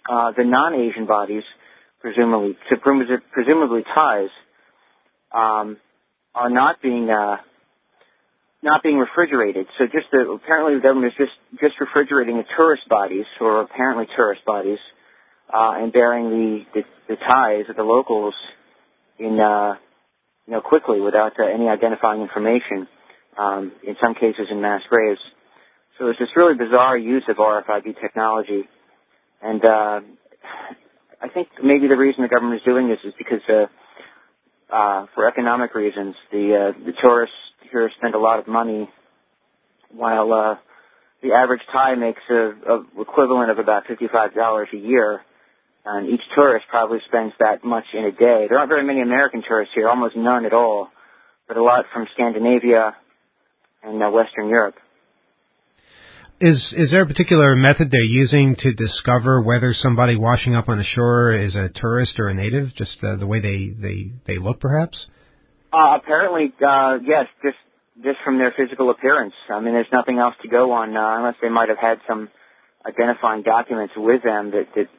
[0.09, 1.43] uh, the non-Asian bodies,
[2.01, 2.57] presumably
[3.31, 4.29] presumably, Thais,
[5.31, 5.77] um,
[6.33, 7.37] are not being uh,
[8.63, 9.67] not being refrigerated.
[9.77, 14.05] So just the, apparently the government is just just refrigerating the tourist bodies, or apparently
[14.15, 14.79] tourist bodies,
[15.53, 18.33] uh, and burying the, the the Thais of the locals
[19.19, 19.75] in uh,
[20.47, 22.87] you know quickly without uh, any identifying information.
[23.37, 25.19] Um, in some cases, in mass graves.
[25.99, 28.63] So it's this really bizarre use of RFID technology,
[29.43, 29.99] and uh,
[31.21, 35.27] I think maybe the reason the government is doing this is because uh, uh, for
[35.27, 37.35] economic reasons, the uh, the tourists
[37.71, 38.89] here spend a lot of money,
[39.91, 40.55] while uh,
[41.21, 45.21] the average Thai makes a, a equivalent of about fifty five dollars a year,
[45.87, 48.47] and each tourist probably spends that much in a day.
[48.49, 50.89] There aren't very many American tourists here, almost none at all,
[51.47, 52.95] but a lot from Scandinavia
[53.83, 54.75] and uh, Western Europe.
[56.39, 60.77] Is is there a particular method they're using to discover whether somebody washing up on
[60.77, 62.75] the shore is a tourist or a native?
[62.75, 65.03] Just uh, the way they they they look, perhaps.
[65.73, 67.57] Uh, apparently, uh, yes, just
[68.03, 69.33] just from their physical appearance.
[69.49, 72.29] I mean, there's nothing else to go on uh, unless they might have had some
[72.85, 74.89] identifying documents with them that that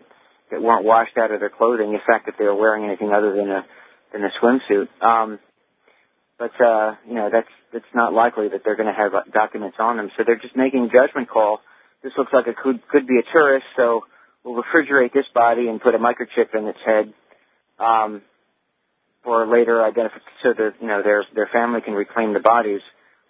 [0.51, 1.93] that weren't washed out of their clothing.
[1.93, 3.67] In fact, if they were wearing anything other than a
[4.13, 4.89] than a swimsuit.
[5.03, 5.39] Um,
[6.39, 9.77] but uh, you know, that's that's not likely that they're going to have uh, documents
[9.81, 10.11] on them.
[10.17, 11.61] So they're just making a judgment call.
[12.03, 14.03] This looks like it could could be a tourist, so
[14.45, 17.13] we'll refrigerate this body and put a microchip in its head.
[17.79, 18.23] Um,
[19.25, 22.81] for later identification, so that you know their their family can reclaim the bodies,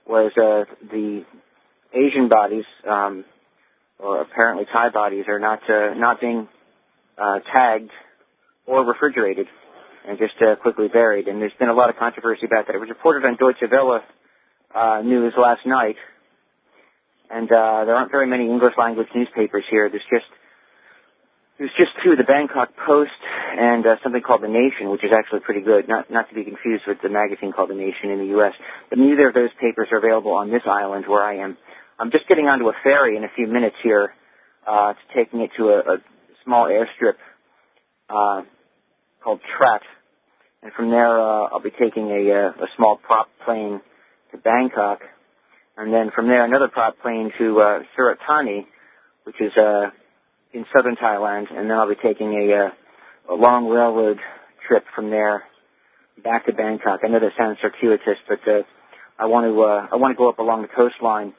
[0.05, 1.25] whereas uh, the
[1.93, 3.25] Asian bodies, um,
[3.99, 6.49] or apparently Thai bodies, are not uh, not being
[7.21, 7.91] uh, tagged
[8.67, 9.47] or refrigerated
[10.07, 11.29] and just uh, quickly buried.
[11.29, 12.77] And there's been a lot of controversy about that.
[12.77, 14.01] It was reported on Deutsche Welle
[14.75, 15.97] uh, news last night,
[17.31, 19.89] and uh, there aren't very many English language newspapers here.
[19.91, 20.29] There's just
[21.59, 25.41] there's just two, the Bangkok Post and uh, something called The Nation, which is actually
[25.41, 28.31] pretty good, not not to be confused with the magazine called The Nation in the
[28.39, 28.55] U.S.
[28.89, 31.59] But neither of those papers are available on this island where I am.
[31.99, 34.15] I'm just getting onto a ferry in a few minutes here.
[34.63, 35.97] Uh, it's taking it to a, a
[36.49, 37.21] small airstrip
[38.09, 38.43] uh,
[39.23, 39.83] called Trat,
[40.63, 43.83] and from there uh, I'll be taking a, uh, a small prop plane
[44.33, 45.01] to Bangkok,
[45.77, 48.67] and then from there another prop plane to uh, Surat Thani,
[49.25, 49.91] which is uh,
[50.55, 54.17] in southern Thailand, and then I'll be taking a, uh, a long railroad
[54.67, 55.43] trip from there
[56.25, 57.01] back to Bangkok.
[57.05, 58.63] I know that sounds circuitous, but uh,
[59.19, 61.35] I want to uh, I want to go up along the coastline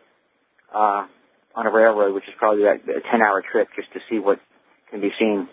[0.72, 1.08] uh,
[1.56, 4.38] on a railroad, which is probably a, a ten hour trip just to see what
[4.92, 5.48] can be seen.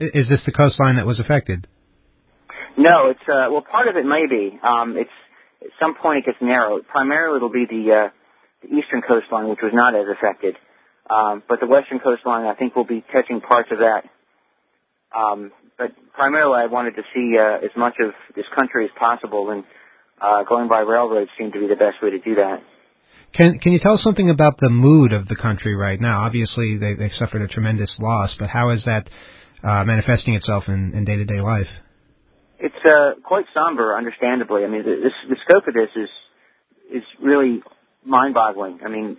[0.00, 1.66] Is this the coastline that was affected?
[2.76, 4.58] No, it's uh, well, part of it may be.
[4.62, 5.10] Um, it's
[5.62, 6.86] at some point it gets narrowed.
[6.88, 8.08] Primarily, it'll be the, uh,
[8.62, 10.56] the eastern coastline, which was not as affected.
[11.08, 14.08] Um, but the western coastline, I think, will be catching parts of that.
[15.14, 19.50] Um, but primarily, I wanted to see uh, as much of this country as possible,
[19.50, 19.64] and
[20.20, 22.62] uh, going by railroad seemed to be the best way to do that.
[23.34, 26.24] Can Can you tell us something about the mood of the country right now?
[26.24, 29.08] Obviously, they, they've suffered a tremendous loss, but how is that
[29.64, 31.68] uh, manifesting itself in day to day life?
[32.58, 34.64] It's uh, quite somber, understandably.
[34.64, 36.08] I mean, the, this, the scope of this is
[36.94, 37.62] is really
[38.04, 38.80] mind-boggling.
[38.84, 39.16] I mean,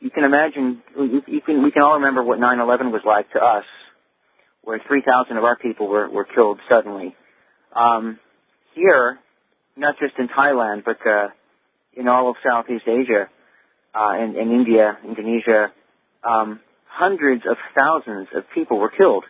[0.00, 3.38] you can imagine, you, you can, we can all remember what 9/11 was like to
[3.38, 3.64] us,
[4.62, 7.14] where 3,000 of our people were were killed suddenly.
[7.76, 8.18] Um,
[8.74, 9.18] here,
[9.76, 11.28] not just in Thailand, but uh,
[11.94, 13.28] in all of Southeast Asia,
[13.94, 15.72] uh, India, Indonesia,
[16.24, 19.24] um, hundreds of thousands of people were killed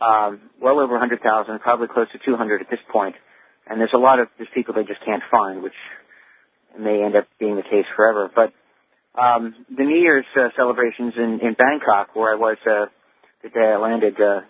[0.00, 1.22] um, well over 100,000,
[1.60, 3.14] probably close to 200 at this point.
[3.66, 5.78] And there's a lot of there's people they just can't find, which
[6.78, 8.30] may end up being the case forever.
[8.34, 8.52] But
[9.18, 12.86] um, the New Year's uh, celebrations in, in Bangkok, where I was uh,
[13.42, 14.40] the day I landed, uh,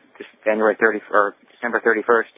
[0.44, 2.32] January 30 or December 31st,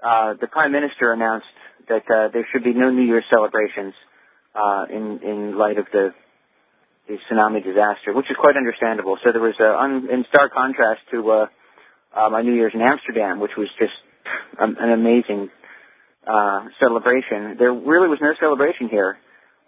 [0.00, 1.46] uh, the Prime Minister announced
[1.88, 3.94] that uh, there should be no New Year's celebrations
[4.54, 6.10] uh, in in light of the
[7.08, 9.16] the tsunami disaster, which is quite understandable.
[9.24, 11.46] So there was uh, un, in stark contrast to uh,
[12.14, 13.96] uh, my New Year's in Amsterdam, which was just
[14.60, 15.48] um, an amazing
[16.26, 17.56] uh, celebration.
[17.58, 19.16] There really was no celebration here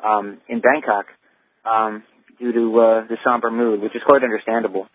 [0.04, 1.06] um, in Bangkok
[1.64, 2.04] um,
[2.38, 4.86] due to uh, the somber mood, which is quite understandable.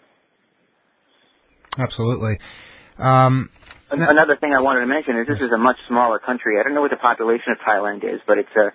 [1.77, 2.39] Absolutely.
[2.97, 3.49] Um,
[3.91, 6.60] An- Another thing I wanted to mention is this is a much smaller country.
[6.60, 8.69] I don't know what the population of Thailand is, but it's a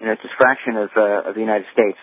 [0.00, 1.98] you know it's a fraction of uh, of the United States.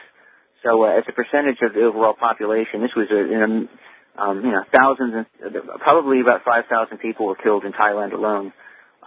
[0.63, 4.43] So uh, as a percentage of the overall population, this was a, in a um,
[4.43, 8.53] you know, thousands, and, probably about 5,000 people were killed in Thailand alone,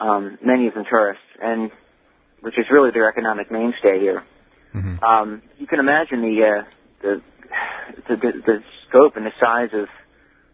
[0.01, 1.71] um, many of them tourists, and
[2.41, 4.25] which is really their economic mainstay here.
[4.75, 5.05] Mm-hmm.
[5.05, 6.65] Um, you can imagine the, uh,
[7.03, 7.23] the,
[8.09, 9.89] the, the, the scope and the size of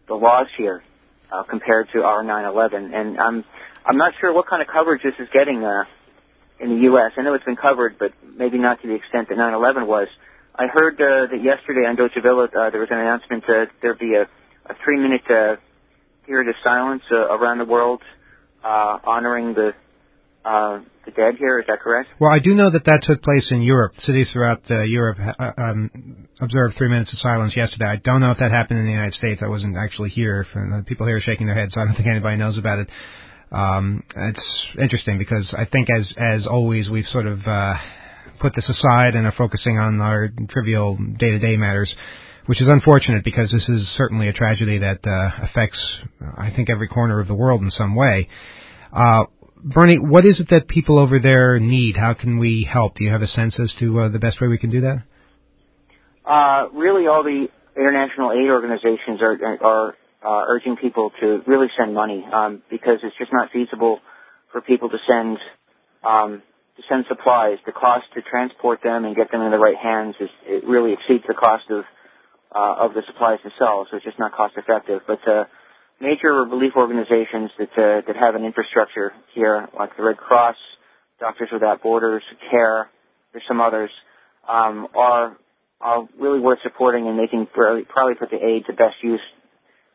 [0.07, 0.83] the loss here
[1.31, 3.43] uh, compared to our 9/11, and I'm
[3.85, 5.85] I'm not sure what kind of coverage this is getting uh,
[6.59, 7.13] in the U.S.
[7.17, 10.07] I know it's been covered, but maybe not to the extent that 9/11 was.
[10.55, 14.15] I heard uh, that yesterday on Deutsche uh, there was an announcement that there'd be
[14.15, 14.27] a
[14.65, 15.55] a three minute uh,
[16.25, 18.01] period of silence uh, around the world
[18.63, 19.71] uh, honoring the
[20.43, 21.59] uh, the dead here.
[21.59, 22.09] Is that correct?
[22.19, 23.93] Well, I do know that that took place in Europe.
[24.05, 27.85] Cities throughout uh, Europe uh, um, observed three minutes of silence yesterday.
[27.85, 29.41] I don't know if that happened in the United States.
[29.43, 30.45] I wasn't actually here.
[30.53, 32.89] The people here are shaking their heads, so I don't think anybody knows about it.
[33.51, 37.75] Um, it's interesting because I think, as as always, we've sort of uh,
[38.41, 41.93] put this aside and are focusing on our trivial day to day matters
[42.45, 45.79] which is unfortunate because this is certainly a tragedy that uh, affects,
[46.37, 48.27] I think, every corner of the world in some way.
[48.91, 49.25] Uh,
[49.63, 51.95] Bernie, what is it that people over there need?
[51.95, 52.95] How can we help?
[52.95, 55.03] Do you have a sense as to uh, the best way we can do that?
[56.25, 61.93] Uh, really, all the international aid organizations are are uh, urging people to really send
[61.93, 63.99] money um, because it's just not feasible
[64.51, 65.37] for people to send
[66.03, 66.41] um,
[66.81, 67.57] to send supplies.
[67.65, 70.93] The cost to transport them and get them in the right hands is it really
[70.93, 71.83] exceeds the cost of
[72.53, 73.89] uh, of the supplies themselves.
[73.91, 75.01] So it's just not cost effective.
[75.07, 75.45] But uh,
[76.01, 80.57] major relief organizations that uh, that have an infrastructure here, like the Red Cross,
[81.19, 82.89] Doctors Without Borders, CARE,
[83.31, 83.91] there's some others,
[84.49, 85.37] um, are
[85.79, 89.21] are really worth supporting and making probably, probably put the aid to best use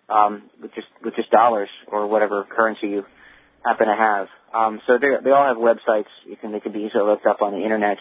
[0.08, 3.04] um, with just with just dollars or whatever currency you
[3.66, 4.26] happen to have.
[4.54, 6.10] Um, so they all have websites.
[6.26, 7.98] You can they can be easily looked up on the internet.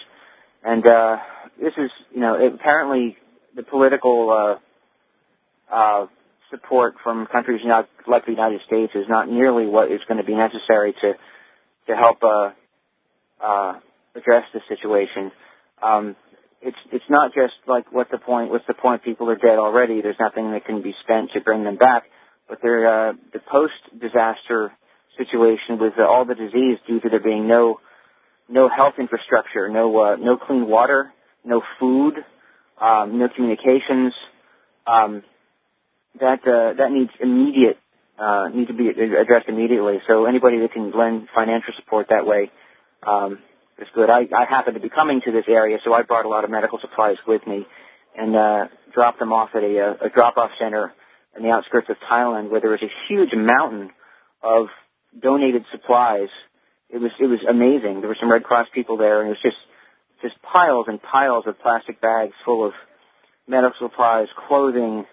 [0.64, 1.18] And uh,
[1.60, 3.18] this is you know it, apparently
[3.56, 4.60] the political
[5.72, 6.08] uh, uh,
[6.52, 10.24] support from countries not like the United States is not nearly what is going to
[10.24, 11.14] be necessary to
[11.88, 12.50] to help uh,
[13.44, 13.74] uh,
[14.16, 15.32] address the situation.
[15.82, 16.16] Um,
[16.62, 18.50] it's it's not just like what's the point?
[18.50, 19.04] What's the point?
[19.04, 20.02] People are dead already.
[20.02, 22.04] There's nothing that can be spent to bring them back.
[22.48, 24.72] But they're uh, the post-disaster
[25.18, 27.80] situation with uh, all the disease due to there being no
[28.48, 31.12] no health infrastructure, no uh, no clean water,
[31.44, 32.14] no food,
[32.80, 34.14] um, no communications.
[34.88, 35.24] Um,
[36.20, 37.78] that uh, that needs immediate
[38.18, 39.98] uh, need to be addressed immediately.
[40.08, 42.52] So anybody that can lend financial support that way
[43.06, 43.40] um,
[43.80, 44.10] is good.
[44.10, 46.50] I, I happen to be coming to this area, so I brought a lot of
[46.50, 47.66] medical supplies with me
[48.18, 50.94] and uh, dropped them off at a, a drop-off center
[51.36, 53.90] in the outskirts of Thailand, where there was a huge mountain
[54.42, 54.68] of
[55.22, 56.30] donated supplies.
[56.90, 58.02] It was it was amazing.
[58.02, 59.58] There were some Red Cross people there, and it was just
[60.22, 62.74] just piles and piles of plastic bags full of
[63.48, 65.06] medical supplies, clothing,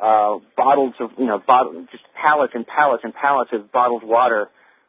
[0.00, 4.48] uh, bottles of you know bottle, just pallets and pallets and pallets of bottled water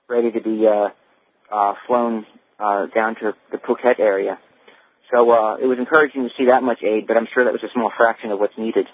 [0.09, 0.89] ready to be uh,
[1.53, 2.25] uh, flown
[2.59, 4.37] uh, down to the Phuket area.
[5.11, 7.63] So uh, it was encouraging to see that much aid, but I'm sure that was
[7.63, 8.87] a small fraction of what's needed.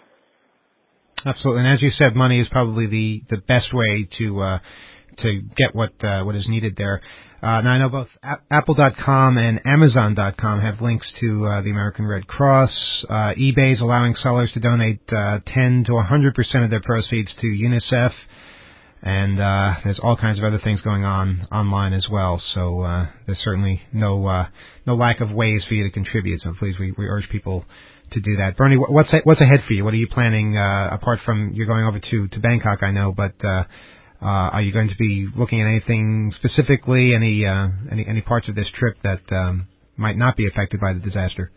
[1.26, 4.59] Absolutely, and as you said, money is probably the the best way to uh,
[5.22, 7.01] to get what uh, what is needed there.
[7.41, 12.05] Uh, now I know both a- Apple.com and Amazon.com have links to uh, the American
[12.05, 13.05] Red Cross.
[13.09, 17.34] Uh, eBay is allowing sellers to donate uh, 10 to 100 percent of their proceeds
[17.41, 18.11] to UNICEF
[19.03, 22.41] and uh, there's all kinds of other things going on online as well.
[22.53, 24.47] So uh, there's certainly no uh,
[24.86, 26.41] no lack of ways for you to contribute.
[26.41, 27.65] So please, we, we urge people
[28.11, 28.57] to do that.
[28.57, 29.84] Bernie, what's what's ahead for you?
[29.84, 32.82] What are you planning uh, apart from you're going over to to Bangkok?
[32.82, 33.65] I know, but uh,
[34.22, 37.13] are you going to be looking at anything specifically?
[37.13, 40.93] Any uh, any any parts of this trip that um, might not be affected by
[40.93, 41.51] the disaster?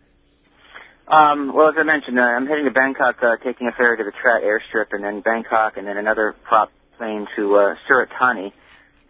[1.11, 4.05] Um, well, as I mentioned, uh, I'm heading to Bangkok, uh, taking a ferry to
[4.05, 8.55] the Trat airstrip, and then Bangkok, and then another prop plane to uh, Surat Thani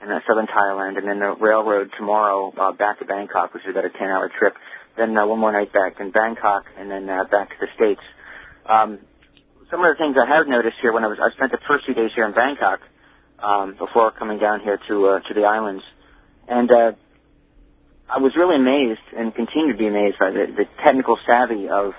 [0.01, 3.71] in uh, southern Thailand, and then the railroad tomorrow uh, back to Bangkok, which is
[3.71, 4.55] about a 10-hour trip.
[4.97, 8.01] Then uh, one more night back in Bangkok, and then uh, back to the States.
[8.65, 8.99] Um,
[9.71, 11.85] some of the things I have noticed here when I was I spent the first
[11.85, 12.81] few days here in Bangkok
[13.43, 15.83] um, before coming down here to uh, to the islands,
[16.49, 16.93] and uh,
[18.09, 21.93] I was really amazed and continue to be amazed by the, the technical savvy of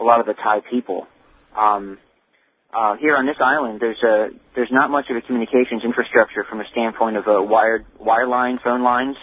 [0.00, 1.06] a lot of the Thai people.
[1.56, 1.98] Um,
[2.74, 6.60] uh, here on this island, there's a there's not much of a communications infrastructure from
[6.60, 9.16] a standpoint of uh, wired wireline phone lines,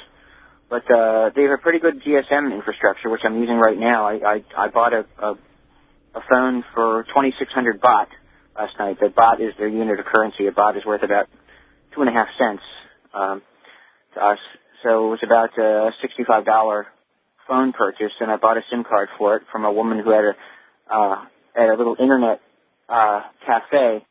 [0.70, 4.08] but uh, they have a pretty good GSM infrastructure, which I'm using right now.
[4.08, 5.34] I I, I bought a, a
[6.16, 8.08] a phone for 2,600 baht
[8.56, 8.98] last night.
[9.00, 10.48] The baht is their unit of currency.
[10.48, 11.28] A baht is worth about
[11.94, 12.64] two and a half cents
[13.14, 13.42] um,
[14.16, 14.40] to us,
[14.84, 16.88] so it was about a sixty-five dollar
[17.48, 20.26] phone purchase, and I bought a SIM card for it from a woman who had
[20.26, 20.34] a
[20.94, 21.26] uh,
[21.56, 22.42] at a little internet
[22.90, 24.06] uh, cafe.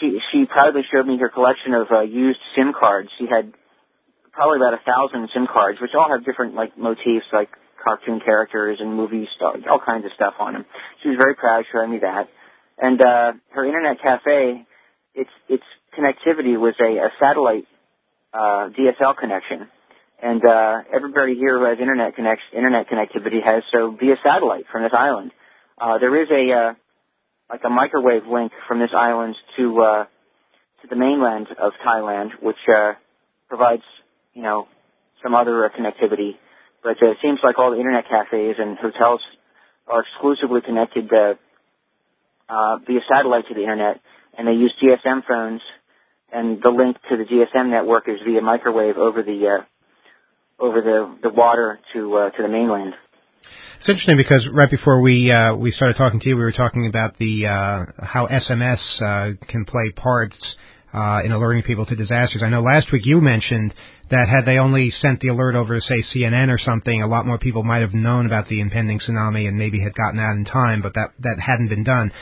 [0.00, 3.08] She she proudly showed me her collection of uh, used SIM cards.
[3.18, 3.52] She had
[4.32, 7.50] probably about a thousand SIM cards, which all have different like motifs, like
[7.82, 10.64] cartoon characters and movie stuff, all kinds of stuff on them.
[11.02, 12.28] She was very proud showing me that.
[12.78, 14.66] And uh, her internet cafe,
[15.14, 15.64] its its
[15.96, 17.66] connectivity was a, a satellite
[18.32, 19.68] uh, DSL connection,
[20.22, 24.82] and uh, everybody here who has internet connects internet connectivity has so via satellite from
[24.82, 25.32] this island.
[25.80, 26.74] Uh, there is a uh,
[27.50, 30.04] like a microwave link from this island to uh,
[30.82, 32.92] to the mainland of Thailand, which uh,
[33.48, 33.82] provides
[34.34, 34.68] you know
[35.22, 36.36] some other uh, connectivity.
[36.82, 39.20] But uh, it seems like all the internet cafes and hotels
[39.86, 41.34] are exclusively connected uh,
[42.48, 44.00] uh, via satellite to the internet,
[44.36, 45.60] and they use GSM phones,
[46.32, 51.18] and the link to the GSM network is via microwave over the uh, over the
[51.22, 52.94] the water to uh, to the mainland.
[53.78, 56.86] It's interesting because right before we uh, we started talking to you, we were talking
[56.86, 60.36] about the uh, how SMS uh, can play parts
[60.92, 62.42] uh, in alerting people to disasters.
[62.42, 63.72] I know last week you mentioned
[64.10, 67.26] that had they only sent the alert over to say CNN or something, a lot
[67.26, 70.44] more people might have known about the impending tsunami and maybe had gotten out in
[70.44, 72.12] time, but that that hadn't been done.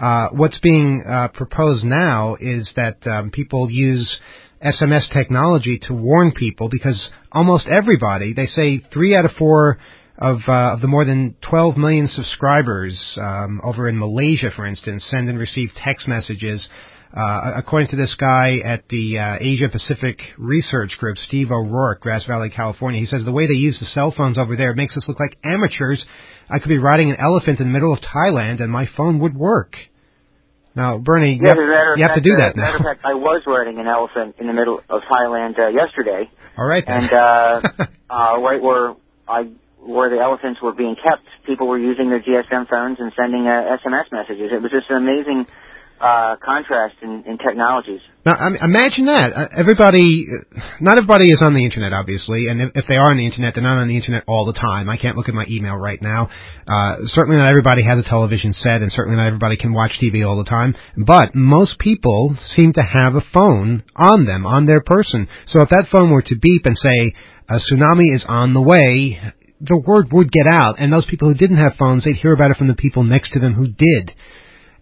[0.00, 4.18] Uh, what's being uh, proposed now is that um, people use
[4.64, 9.78] SMS technology to warn people because almost everybody, they say three out of four
[10.18, 15.04] of, uh, of the more than 12 million subscribers um, over in Malaysia, for instance,
[15.10, 16.66] send and receive text messages.
[17.16, 22.24] Uh, according to this guy at the uh, Asia Pacific Research Group, Steve O'Rourke, Grass
[22.26, 25.04] Valley, California, he says the way they use the cell phones over there makes us
[25.08, 26.04] look like amateurs.
[26.50, 29.34] I could be riding an elephant in the middle of Thailand and my phone would
[29.34, 29.74] work.
[30.74, 33.14] Now, Bernie, you, have, you have to do uh, that a matter of fact, I
[33.14, 37.04] was riding an elephant in the middle of Thailand uh, yesterday, All right then.
[37.04, 37.60] and uh,
[38.10, 38.94] uh, right where
[39.26, 39.50] I
[39.80, 43.76] where the elephants were being kept, people were using their GSM phones and sending uh,
[43.82, 44.50] SMS messages.
[44.52, 45.46] It was just an amazing
[46.00, 48.00] uh, contrast in, in technologies.
[48.24, 49.32] Now, I mean, imagine that.
[49.34, 53.10] Uh, Everybody, uh, not everybody is on the internet, obviously, and if, if they are
[53.10, 54.88] on the internet, they're not on the internet all the time.
[54.88, 56.30] I can't look at my email right now.
[56.66, 60.26] Uh, certainly not everybody has a television set, and certainly not everybody can watch TV
[60.26, 60.74] all the time.
[60.96, 65.28] But most people seem to have a phone on them, on their person.
[65.48, 67.14] So if that phone were to beep and say,
[67.48, 69.20] a tsunami is on the way,
[69.60, 72.50] the word would get out, and those people who didn't have phones, they'd hear about
[72.50, 74.12] it from the people next to them who did.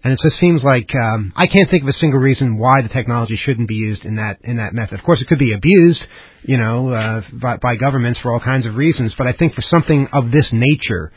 [0.04, 2.88] And it just seems like um, I can't think of a single reason why the
[2.88, 4.98] technology shouldn't be used in that in that method.
[4.98, 6.00] Of course, it could be abused,
[6.42, 9.14] you know, uh, by, by governments for all kinds of reasons.
[9.18, 11.12] But I think for something of this nature,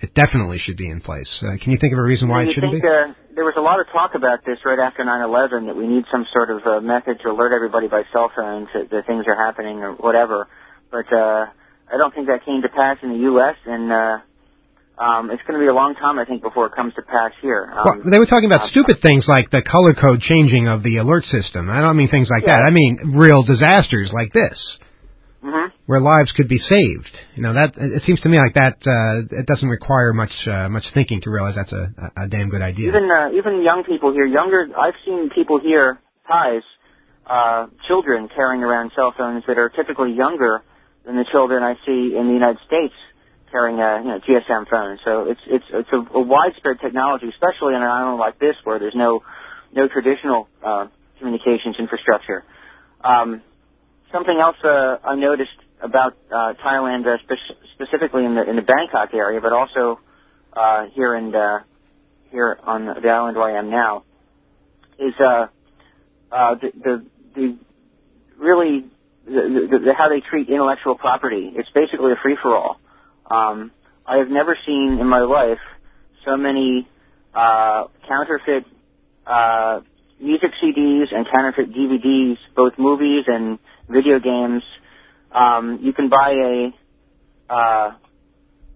[0.00, 1.28] it definitely should be in place.
[1.40, 2.88] Uh, can you think of a reason why you it shouldn't think be?
[2.88, 6.04] uh, there was a lot of talk about this right after 9/11 that we need
[6.10, 9.36] some sort of uh, method to alert everybody by cell phone to that things are
[9.36, 10.48] happening or whatever.
[10.90, 11.46] But uh,
[11.92, 13.56] I don't think that came to pass in the U.S.
[13.64, 14.18] and uh,
[14.98, 17.32] um, it's going to be a long time, I think, before it comes to pass
[17.42, 17.66] here.
[17.66, 20.82] Um, Well, they were talking about uh, stupid things like the color code changing of
[20.82, 21.68] the alert system.
[21.68, 22.62] I don't mean things like that.
[22.62, 24.54] I mean real disasters like this.
[25.42, 25.72] mhm.
[25.86, 27.10] where lives could be saved.
[27.34, 28.78] You know that it seems to me like that.
[28.86, 31.84] Uh, it doesn't require much uh, much thinking to realize that's a,
[32.16, 32.88] a, damn good idea.
[32.88, 34.64] Even uh, even young people here, younger.
[34.78, 36.64] I've seen people here, Thais,
[37.28, 40.62] uh, children carrying around cell phones that are typically younger
[41.04, 42.94] than the children I see in the United States
[43.54, 44.98] carrying a you know GSM phone.
[45.06, 48.80] So it's it's it's a, a widespread technology, especially on an island like this where
[48.80, 49.22] there's no
[49.72, 50.88] no traditional uh,
[51.20, 52.42] communications infrastructure.
[53.04, 53.42] Um,
[54.12, 58.62] something else uh, I noticed about uh, Thailand, uh, spe- specifically in the in the
[58.62, 60.00] Bangkok area, but also
[60.54, 61.60] uh, here in uh,
[62.32, 64.04] here on the island where I am now,
[64.98, 65.46] is uh,
[66.32, 67.58] uh, the, the the
[68.38, 68.86] really
[69.26, 71.52] the, the, the how they treat intellectual property.
[71.56, 72.80] It's basically a free for all.
[73.30, 73.70] Um,
[74.06, 75.60] I have never seen in my life
[76.24, 76.86] so many
[77.34, 78.64] uh, counterfeit
[79.26, 79.80] uh,
[80.20, 83.58] music CDs and counterfeit DVDs, both movies and
[83.88, 84.62] video games.
[85.32, 87.90] Um, you can buy a, uh,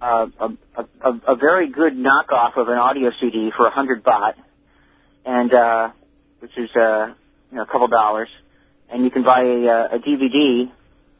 [0.01, 4.34] a, a, a, a very good knockoff of an audio CD for a hundred baht,
[5.24, 5.88] and uh,
[6.40, 7.09] which is uh,
[7.51, 8.28] you know a couple dollars,
[8.90, 10.70] and you can buy a, uh, a DVD,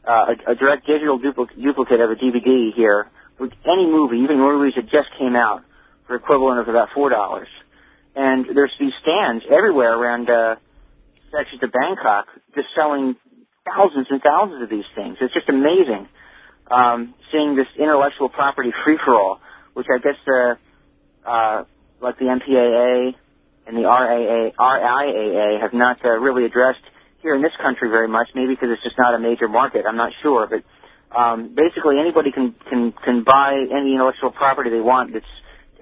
[0.07, 0.11] uh,
[0.47, 3.07] a, a direct digital dupli- duplicate of a DVD here
[3.39, 5.63] with any movie, even movies that just came out,
[6.07, 7.47] for equivalent of about four dollars.
[8.15, 10.55] And there's these stands everywhere around uh,
[11.31, 13.15] sections of Bangkok just selling
[13.63, 15.17] thousands and thousands of these things.
[15.21, 16.09] It's just amazing
[16.69, 19.39] um, seeing this intellectual property free for all,
[19.73, 20.55] which I guess uh,
[21.29, 21.63] uh,
[22.01, 23.13] like the MPAA
[23.67, 26.81] and the RAA, RIAA have not uh, really addressed
[27.21, 28.29] here in this country very much.
[28.33, 29.85] Maybe because it's just not a major market.
[29.87, 30.63] I'm not sure, but
[31.15, 35.25] um, basically anybody can can can buy any intellectual property they want that's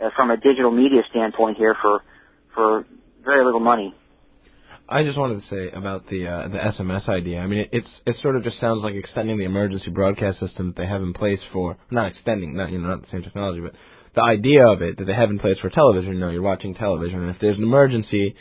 [0.02, 2.04] uh, from a digital media standpoint here for
[2.54, 2.86] for
[3.24, 3.94] very little money.
[4.90, 7.40] I just wanted to say about the uh, the SMS idea.
[7.40, 10.68] I mean, it, it's it sort of just sounds like extending the emergency broadcast system
[10.68, 13.60] that they have in place for not extending, not you know not the same technology,
[13.60, 13.74] but
[14.16, 16.14] the idea of it that they have in place for television.
[16.14, 18.36] You know, you're watching television, and if there's an emergency,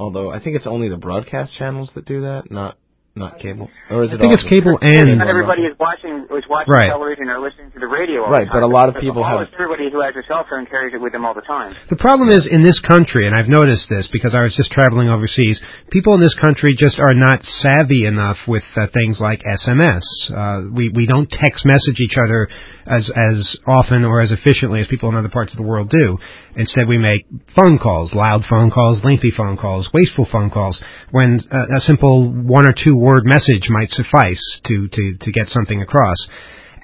[0.00, 2.78] although I think it's only the broadcast channels that do that, not
[3.16, 4.20] not cable, or is I it?
[4.20, 6.90] think it's cable and- not everybody is watching is watching Right.
[6.90, 8.24] television or listening to the radio.
[8.24, 10.66] All Right, the but a lot of people have- everybody who has a cell phone
[10.66, 11.72] carries it with them all the time.
[11.88, 15.08] The problem is in this country, and I've noticed this because I was just traveling
[15.08, 15.58] overseas.
[15.90, 20.04] People in this country just are not savvy enough with uh, things like SMS.
[20.30, 22.48] Uh, we we don't text message each other
[22.86, 26.18] as as often or as efficiently as people in other parts of the world do.
[26.56, 30.78] Instead, we make phone calls, loud phone calls, lengthy phone calls, wasteful phone calls.
[31.12, 35.46] When uh, a simple one or two word message might suffice to to to get
[35.54, 36.18] something across.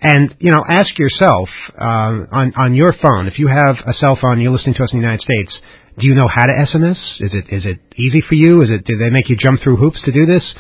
[0.03, 4.17] And you know, ask yourself uh, on on your phone if you have a cell
[4.21, 5.59] phone, you're listening to us in the United States.
[5.99, 7.01] Do you know how to SMS?
[7.21, 8.63] Is it is it easy for you?
[8.63, 10.55] Is it do they make you jump through hoops to do this?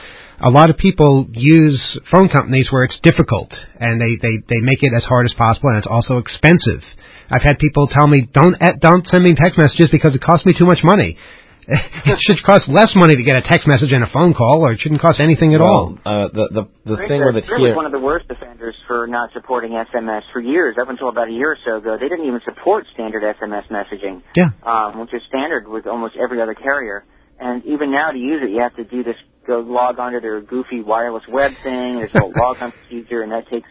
[0.44, 4.82] A lot of people use phone companies where it's difficult and they, they, they make
[4.82, 6.82] it as hard as possible and it's also expensive.
[7.30, 10.44] I've had people tell me don't eh, don't send me text messages because it costs
[10.44, 11.16] me too much money.
[11.68, 14.72] it should cost less money to get a text message and a phone call, or
[14.72, 15.94] it shouldn't cost anything at all.
[16.04, 17.76] Uh, the the the Sprint, thing with it Sprint was here.
[17.76, 20.76] one of the worst offenders for not supporting SMS for years.
[20.80, 24.22] Up until about a year or so ago, they didn't even support standard SMS messaging,
[24.34, 24.50] Yeah.
[24.66, 27.04] um, which is standard with almost every other carrier.
[27.38, 30.40] And even now, to use it, you have to do this go log onto their
[30.40, 31.98] goofy wireless web thing.
[31.98, 33.68] There's a log-on procedure, and that takes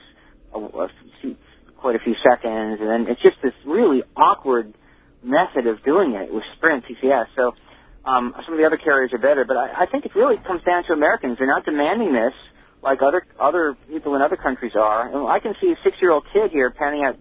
[0.53, 0.87] a, a
[1.21, 1.35] few,
[1.77, 2.79] quite a few seconds.
[2.79, 4.73] And then it's just this really awkward
[5.23, 7.27] method of doing it with Sprint PCS.
[7.35, 7.53] So
[8.05, 10.63] um, some of the other carriers are better, but I, I think it really comes
[10.63, 11.37] down to Americans.
[11.37, 12.33] They're not demanding this
[12.81, 15.07] like other other people in other countries are.
[15.07, 17.19] And I can see a six-year-old kid here pounding out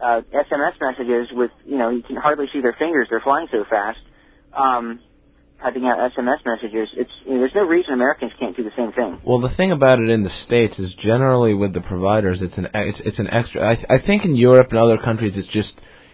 [0.00, 3.08] uh, SMS messages with, you know, you can hardly see their fingers.
[3.10, 3.98] They're flying so fast.
[4.56, 5.00] Um,
[5.62, 6.88] typing out SMS messages.
[6.96, 9.20] It's you know, there's no reason Americans can't do the same thing.
[9.24, 12.68] Well, the thing about it in the states is generally with the providers, it's an
[12.74, 13.62] it's it's an extra.
[13.62, 15.72] I I think in Europe and other countries, it's just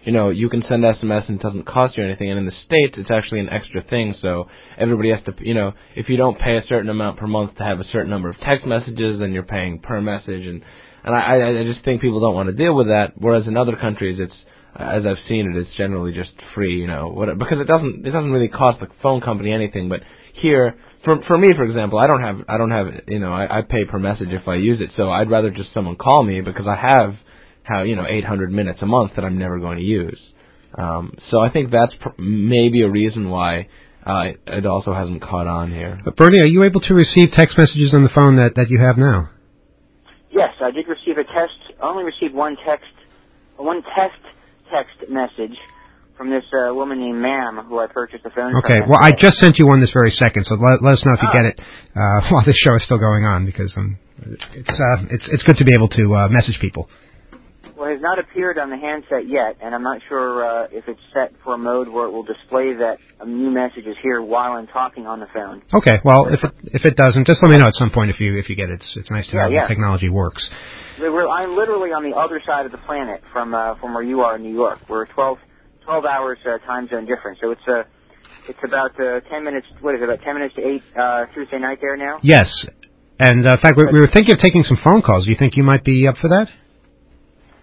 [0.09, 2.31] you know you can send SMS and it doesn't cost you anything.
[2.31, 4.15] And in the states, it's actually an extra thing.
[4.19, 7.57] So everybody has to you know if you don't pay a certain amount per month
[7.57, 10.47] to have a certain number of text messages, then you're paying per message.
[10.47, 10.63] And
[11.03, 13.11] and I I just think people don't want to deal with that.
[13.17, 14.33] Whereas in other countries, it's
[14.75, 18.09] as I've seen it, it's generally just free, you know, what, because it doesn't it
[18.09, 19.89] doesn't really cost the phone company anything.
[19.89, 20.01] But
[20.33, 23.59] here, for for me, for example, I don't have I don't have you know I,
[23.59, 26.41] I pay per message if I use it, so I'd rather just someone call me
[26.41, 27.13] because I have
[27.69, 30.19] how you know 800 minutes a month that I'm never going to use.
[30.75, 33.67] Um, so I think that's pr- maybe a reason why
[34.05, 35.99] uh, it, it also hasn't caught on here.
[36.05, 38.79] But Bernie, are you able to receive text messages on the phone that, that you
[38.79, 39.29] have now?
[40.31, 41.57] Yes, I did receive a test.
[41.81, 42.85] I only received one text,
[43.57, 44.21] one test
[44.71, 45.57] text message
[46.15, 48.61] from this uh, woman named Ma'am who I purchased the phone from.
[48.63, 48.79] Okay.
[48.87, 51.21] Well, I just sent you one this very second, so let, let us know if
[51.23, 51.35] you Ah.
[51.35, 51.59] get it
[51.95, 53.97] uh, while this show is still going on, because um,
[54.53, 56.89] it's uh, it's it's good to be able to uh, message people.
[57.79, 60.83] Well, it has not appeared on the handset yet, and I'm not sure uh, if
[60.89, 64.21] it's set for a mode where it will display that a new message is here
[64.21, 65.61] while I'm talking on the phone.
[65.73, 65.95] Okay.
[66.03, 68.37] Well, if it if it doesn't, just let me know at some point if you
[68.37, 68.83] if you get it.
[68.83, 69.61] It's, it's nice to Yeah, know yeah.
[69.63, 70.43] the technology works.
[70.99, 74.21] We're, I'm literally on the other side of the planet from uh, from where you
[74.27, 74.79] are in New York.
[74.89, 75.37] We're 12,
[75.85, 77.83] 12 hours uh, time zone difference, so it's uh,
[78.49, 79.67] it's about uh, 10 minutes.
[79.79, 80.03] What is it?
[80.03, 82.19] About 10 minutes to eight uh, Tuesday night there now.
[82.23, 82.51] Yes.
[83.19, 85.23] And uh, in fact, we, we were thinking of taking some phone calls.
[85.23, 86.47] Do you think you might be up for that?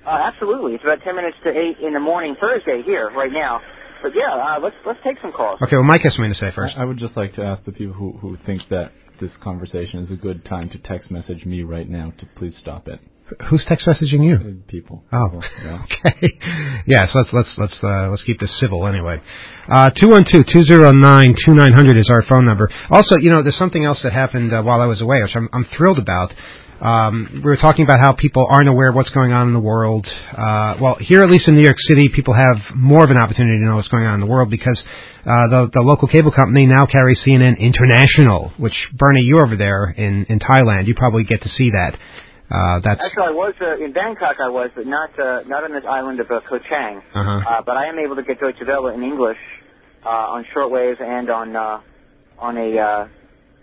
[0.06, 3.60] Uh, absolutely, it's about 10 minutes to eight in the morning Thursday here right now.
[4.02, 5.60] But yeah, uh, let's let's take some calls.
[5.62, 5.74] Okay.
[5.74, 6.76] Well, Mike has something to say first.
[6.76, 10.00] I, I would just like to ask the people who, who think that this conversation
[10.00, 13.00] is a good time to text message me right now to please stop it.
[13.50, 14.34] Who's text messaging you?
[14.36, 15.02] Uh, People.
[15.10, 15.82] Oh, People, yeah.
[15.82, 16.28] okay.
[16.86, 19.20] Yes, let's let's let's uh, let's keep this civil anyway.
[19.68, 22.70] Uh, two one two two zero nine two nine hundred is our phone number.
[22.90, 25.48] Also, you know, there's something else that happened uh, while I was away, which I'm
[25.52, 26.32] I'm thrilled about.
[26.80, 29.60] Um, we were talking about how people aren't aware of what's going on in the
[29.60, 30.06] world.
[30.06, 33.58] Uh, well, here at least in New York City, people have more of an opportunity
[33.58, 34.78] to know what's going on in the world because
[35.24, 38.52] uh, the the local cable company now carries CNN International.
[38.58, 41.96] Which Bernie, you're over there in in Thailand, you probably get to see that.
[42.48, 44.36] Uh, that's Actually, I was uh, in Bangkok.
[44.38, 47.02] I was, but not uh, not on this island of uh, Koh Chang.
[47.14, 47.40] uh-huh.
[47.40, 49.38] Uh, but I am able to get Deutsche Welle in English
[50.04, 51.80] uh, on shortwave and on uh,
[52.38, 53.08] on a uh,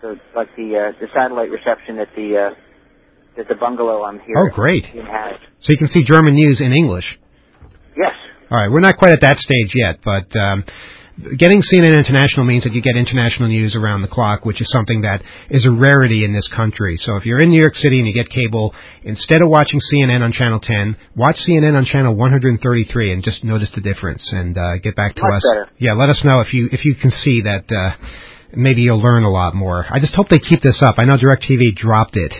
[0.02, 2.63] the like the uh, the satellite reception that the uh,
[3.36, 4.36] that the bungalow I'm here.
[4.38, 4.84] Oh, great.
[4.84, 7.04] so you can see German news in English.
[7.96, 8.12] Yes.
[8.50, 10.64] All right, we're not quite at that stage yet, but um,
[11.38, 15.00] getting CNN International means that you get international news around the clock, which is something
[15.02, 16.98] that is a rarity in this country.
[17.04, 20.20] So if you're in New York City and you get cable, instead of watching CNN
[20.22, 24.76] on Channel 10, watch CNN on Channel 133 and just notice the difference and uh,
[24.78, 25.44] get back to Much us.
[25.50, 25.68] better.
[25.78, 27.64] Yeah, let us know if you if you can see that.
[27.70, 27.96] Uh,
[28.56, 29.84] maybe you'll learn a lot more.
[29.90, 30.94] I just hope they keep this up.
[30.98, 32.32] I know DirecTV dropped it.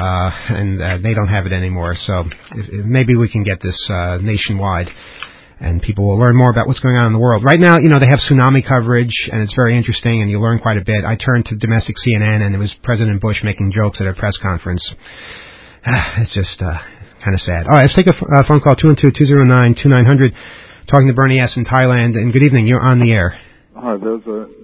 [0.00, 2.20] Uh, and uh, they don't have it anymore, so
[2.52, 4.88] if, if maybe we can get this uh, nationwide
[5.60, 7.44] and people will learn more about what's going on in the world.
[7.44, 10.58] Right now, you know, they have tsunami coverage, and it's very interesting, and you learn
[10.58, 11.04] quite a bit.
[11.04, 14.36] I turned to domestic CNN, and it was President Bush making jokes at a press
[14.40, 14.82] conference.
[16.16, 16.78] it's just uh,
[17.22, 17.66] kind of sad.
[17.66, 20.32] All right, let's take a phone call, 212-209-2900,
[20.88, 21.52] talking to Bernie S.
[21.56, 23.38] in Thailand, and good evening, you're on the air.
[23.76, 24.59] Hi, there's a.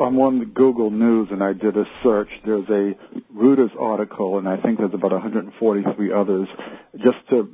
[0.00, 2.28] I'm on the Google News and I did a search.
[2.44, 2.92] There's a
[3.34, 6.48] Reuters article, and I think there's about 143 others.
[6.96, 7.48] Just to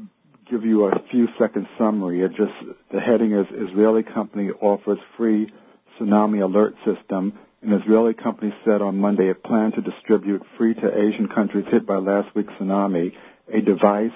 [0.51, 2.53] give you a few second summary, it just
[2.93, 5.53] the heading is Israeli company offers free
[5.99, 7.39] tsunami alert system.
[7.63, 11.87] An Israeli company said on Monday it planned to distribute free to Asian countries hit
[11.87, 13.13] by last week's tsunami
[13.53, 14.11] a device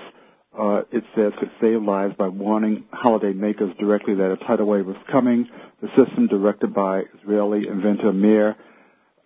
[0.58, 4.84] Uh, it says could save lives by warning holiday makers directly that a tidal wave
[4.84, 5.48] was coming.
[5.80, 8.56] The system, directed by Israeli inventor Mir,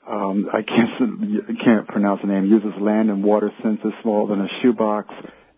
[0.07, 4.49] um, I can't can't pronounce the name, uses land and water sensors smaller than a
[4.63, 5.07] shoebox,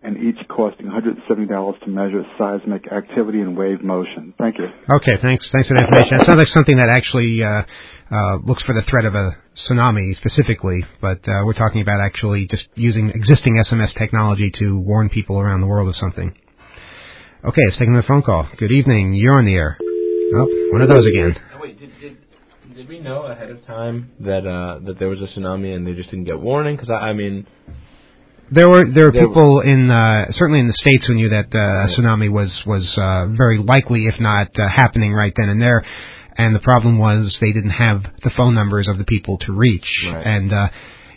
[0.07, 4.33] and each costing $170 to measure seismic activity and wave motion.
[4.39, 4.67] Thank you.
[4.67, 5.45] Okay, thanks.
[5.51, 6.19] Thanks for the information.
[6.19, 7.67] That sounds like something that actually uh,
[8.15, 9.37] uh, looks for the threat of a
[9.67, 15.09] tsunami specifically, but uh, we're talking about actually just using existing SMS technology to warn
[15.09, 16.33] people around the world of something.
[17.45, 18.49] Okay, let's take another phone call.
[18.57, 19.15] Good evening.
[19.15, 19.77] You're on the air.
[19.81, 21.35] Oh, one of those again.
[21.55, 22.17] Oh, wait, did, did,
[22.77, 25.95] did we know ahead of time that uh, that there was a tsunami and they
[25.95, 26.77] just didn't get warning?
[26.77, 27.47] Because I, I mean,
[28.51, 31.47] There were there were There people in uh, certainly in the states who knew that
[31.55, 35.61] uh, a tsunami was was uh, very likely, if not uh, happening right then and
[35.61, 35.85] there.
[36.39, 39.89] And the problem was they didn't have the phone numbers of the people to reach.
[40.05, 40.27] Right.
[40.27, 40.69] And uh,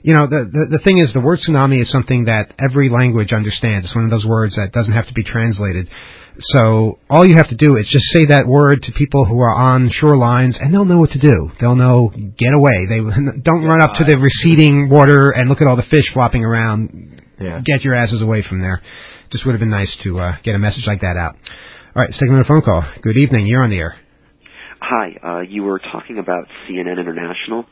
[0.01, 3.31] you know the, the the thing is the word tsunami is something that every language
[3.31, 3.85] understands.
[3.85, 5.89] It's one of those words that doesn't have to be translated.
[6.41, 9.53] So all you have to do is just say that word to people who are
[9.53, 11.51] on shorelines, and they'll know what to do.
[11.59, 12.87] They'll know get away.
[12.87, 12.99] They
[13.43, 17.18] don't run up to the receding water and look at all the fish flopping around.
[17.39, 17.61] Yeah.
[17.65, 18.81] Get your asses away from there.
[19.31, 21.35] Just would have been nice to uh, get a message like that out.
[21.95, 22.83] All right, second phone call.
[23.01, 23.45] Good evening.
[23.47, 23.95] You're on the air.
[24.81, 27.65] Hi, uh, you were talking about CNN International.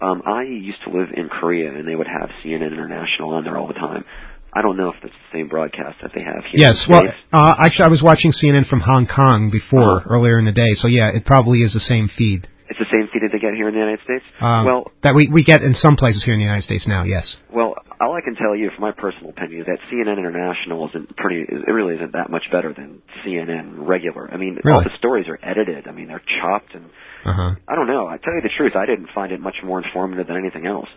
[0.00, 3.56] Um, I used to live in Korea, and they would have CNN International on there
[3.56, 4.04] all the time.
[4.52, 6.58] I don't know if that's the same broadcast that they have here.
[6.68, 6.74] Yes.
[6.88, 7.02] Well,
[7.32, 10.10] uh, actually, I was watching CNN from Hong Kong before Uh-huh.
[10.14, 10.74] earlier in the day.
[10.80, 12.48] So yeah, it probably is the same feed.
[12.68, 14.24] it's the same feed that they get here in the United States.
[14.40, 17.02] Um, well, that we we get in some places here in the United States now.
[17.04, 17.26] Yes.
[17.52, 17.69] well,
[18.00, 21.42] all I can tell you, from my personal opinion, is that CNN International isn't pretty.
[21.42, 24.30] It really isn't that much better than CNN regular.
[24.32, 25.86] I mean, all the stories are edited.
[25.86, 26.86] I mean, they're chopped, and
[27.24, 27.54] Uh huh.
[27.68, 28.06] I don't know.
[28.06, 30.88] I tell you the truth, I didn't find it much more informative than anything else.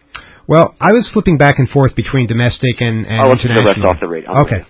[0.47, 3.61] Well, I was flipping back and forth between domestic and, and I'll listen to the
[3.61, 3.85] international.
[3.91, 4.31] rest off the radio.
[4.31, 4.61] I'll Okay.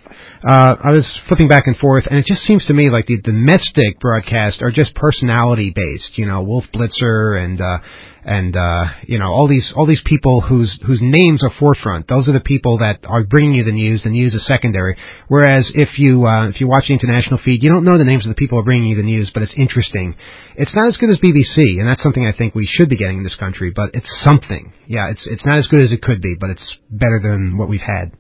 [0.44, 3.18] Uh, I was flipping back and forth, and it just seems to me like the
[3.22, 6.18] domestic broadcasts are just personality based.
[6.18, 7.78] You know, Wolf Blitzer and uh,
[8.26, 12.08] and uh, you know all these all these people whose whose names are forefront.
[12.08, 14.04] Those are the people that are bringing you the news.
[14.04, 14.98] The news is secondary.
[15.28, 18.26] Whereas if you uh, if you watch the international feed, you don't know the names
[18.26, 20.16] of the people who are bringing you the news, but it's interesting.
[20.56, 23.18] It's not as good as BBC, and that's something I think we should be getting
[23.18, 23.72] in this country.
[23.76, 24.74] But it's something.
[24.88, 27.68] Yeah, it's it's not as good as it could be, but it's better than what
[27.68, 28.14] we've had.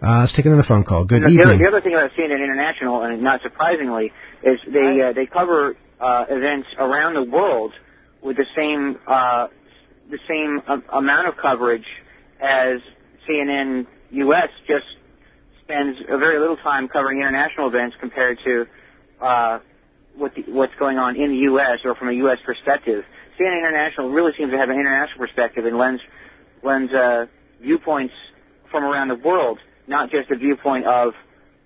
[0.00, 1.04] Uh, let's take another phone call.
[1.04, 1.58] Good the, other, evening.
[1.58, 4.12] the other thing about CNN International, and not surprisingly,
[4.44, 7.72] is they uh, they cover uh, events around the world
[8.22, 9.46] with the same uh,
[10.10, 11.84] the same a- amount of coverage
[12.40, 12.80] as
[13.28, 14.48] CNN US.
[14.66, 14.86] Just
[15.64, 18.64] spends a very little time covering international events compared to
[19.20, 19.58] uh,
[20.16, 21.80] what the, what's going on in the U.S.
[21.84, 22.38] or from a U.S.
[22.44, 23.04] perspective.
[23.38, 26.02] CNN International really seems to have an international perspective and lends
[26.64, 27.26] lends uh,
[27.62, 28.14] viewpoints
[28.70, 31.12] from around the world, not just a viewpoint of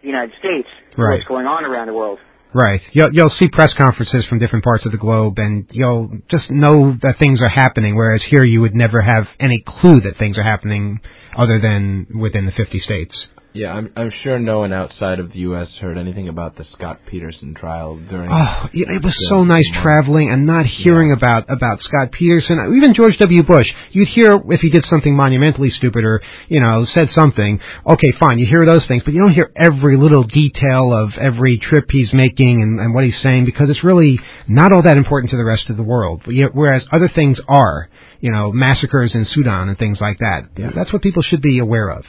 [0.03, 1.17] the United States, Right.
[1.17, 2.19] what's going on around the world.
[2.55, 2.83] Right.
[2.93, 6.95] You'll, you'll see press conferences from different parts of the globe, and you'll just know
[7.03, 7.97] that things are happening.
[7.97, 11.01] Whereas here, you would never have any clue that things are happening,
[11.37, 13.27] other than within the 50 states.
[13.55, 15.69] Yeah, I'm I'm sure no one outside of the U.S.
[15.81, 18.31] heard anything about the Scott Peterson trial during.
[18.31, 19.83] Oh, yeah, it was so nice month.
[19.83, 23.43] traveling and not hearing about about Scott Peterson, uh, even George W.
[23.43, 23.67] Bush.
[23.91, 27.61] You'd hear if he did something monumentally stupid or you know said something.
[27.87, 31.59] Okay, fine, you hear those things, but you don't hear every little detail of every
[31.59, 35.31] trip he's making and, and what he's saying because it's really not all that important
[35.31, 36.23] to the rest of the world.
[36.27, 37.91] Whereas other things are,
[38.21, 40.49] you know, massacres in Sudan and things like that.
[40.75, 42.05] That's what people should be aware of.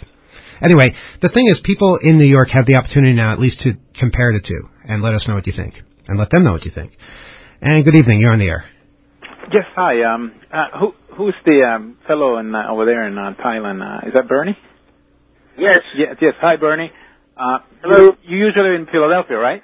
[0.61, 3.73] Anyway, the thing is, people in New York have the opportunity now at least to
[3.99, 5.75] compare the two and let us know what you think,
[6.07, 6.91] and let them know what you think.
[7.61, 8.65] And good evening, you're on the air.
[9.51, 10.03] Yes, hi.
[10.03, 13.81] Um, uh, who who's the um, fellow in, uh, over there in uh, Thailand?
[13.81, 14.57] Uh, is that Bernie?
[15.57, 15.79] Yes.
[15.95, 16.33] Yes, yes.
[16.41, 16.91] Hi, Bernie.
[17.37, 17.97] Uh, Hello.
[18.23, 19.61] You, you usually in Philadelphia, right?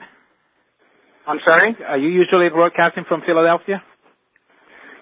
[1.27, 1.75] I'm sorry.
[1.87, 3.83] Are you usually broadcasting from Philadelphia?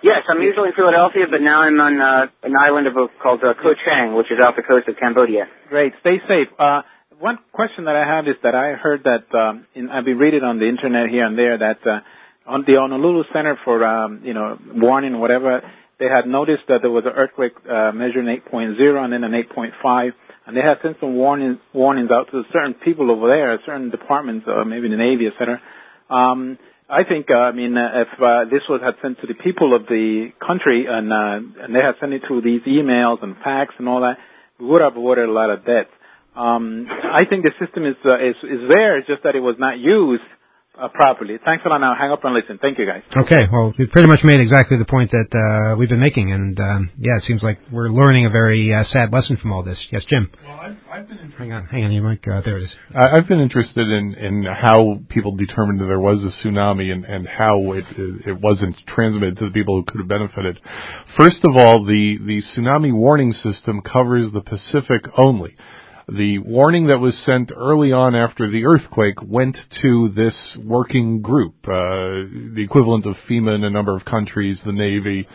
[0.03, 3.41] Yes, I'm usually in Philadelphia, but now I'm on uh, an island of a, called
[3.41, 5.49] uh, Koh Chang, which is off the coast of Cambodia.
[5.69, 5.93] Great.
[6.01, 6.47] Stay safe.
[6.59, 6.81] Uh,
[7.19, 10.43] one question that I have is that I heard that um, in, I've been reading
[10.43, 12.05] on the internet here and there that uh,
[12.45, 15.61] on the Honolulu Center for um, you know warning whatever
[15.99, 20.11] they had noticed that there was an earthquake uh, measuring 8.0 and then an 8.5,
[20.45, 24.45] and they had sent some warnings warnings out to certain people over there, certain departments,
[24.47, 25.59] uh, maybe the Navy, etc.
[26.09, 29.35] Um, I think, uh, I mean, uh, if uh, this was had sent to the
[29.35, 33.35] people of the country and uh, and they had sent it through these emails and
[33.43, 34.15] fax and all that,
[34.59, 35.91] we would have avoided a lot of death.
[36.35, 38.97] Um, I think the system is uh, is is there.
[38.97, 40.23] It's just that it was not used
[40.79, 41.37] uh, properly.
[41.43, 41.79] Thanks a lot.
[41.79, 42.59] Now hang up and listen.
[42.61, 43.01] Thank you, guys.
[43.15, 46.59] Okay, well, you pretty much made exactly the point that uh, we've been making, and
[46.59, 49.77] um, yeah, it seems like we're learning a very uh, sad lesson from all this.
[49.91, 50.29] Yes, Jim.
[50.45, 52.27] Well, I've, I've been Hang on, hang on, you mic.
[52.27, 52.75] Uh, there it is.
[52.95, 57.05] I- I've been interested in, in how people determined that there was a tsunami and,
[57.05, 57.85] and how it
[58.25, 60.59] it wasn't transmitted to the people who could have benefited.
[61.15, 65.55] First of all, the, the tsunami warning system covers the Pacific only.
[66.07, 71.55] The warning that was sent early on after the earthquake went to this working group,
[71.65, 75.27] uh, the equivalent of FEMA in a number of countries, the Navy,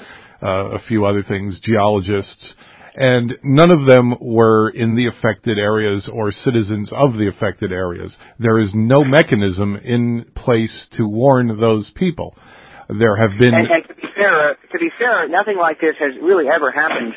[0.43, 2.55] uh, a few other things, geologists,
[2.95, 8.17] and none of them were in the affected areas or citizens of the affected areas.
[8.39, 12.35] There is no mechanism in place to warn those people.
[12.89, 16.13] There have been And, and to be fair, to be fair, nothing like this has
[16.23, 17.13] really ever happened.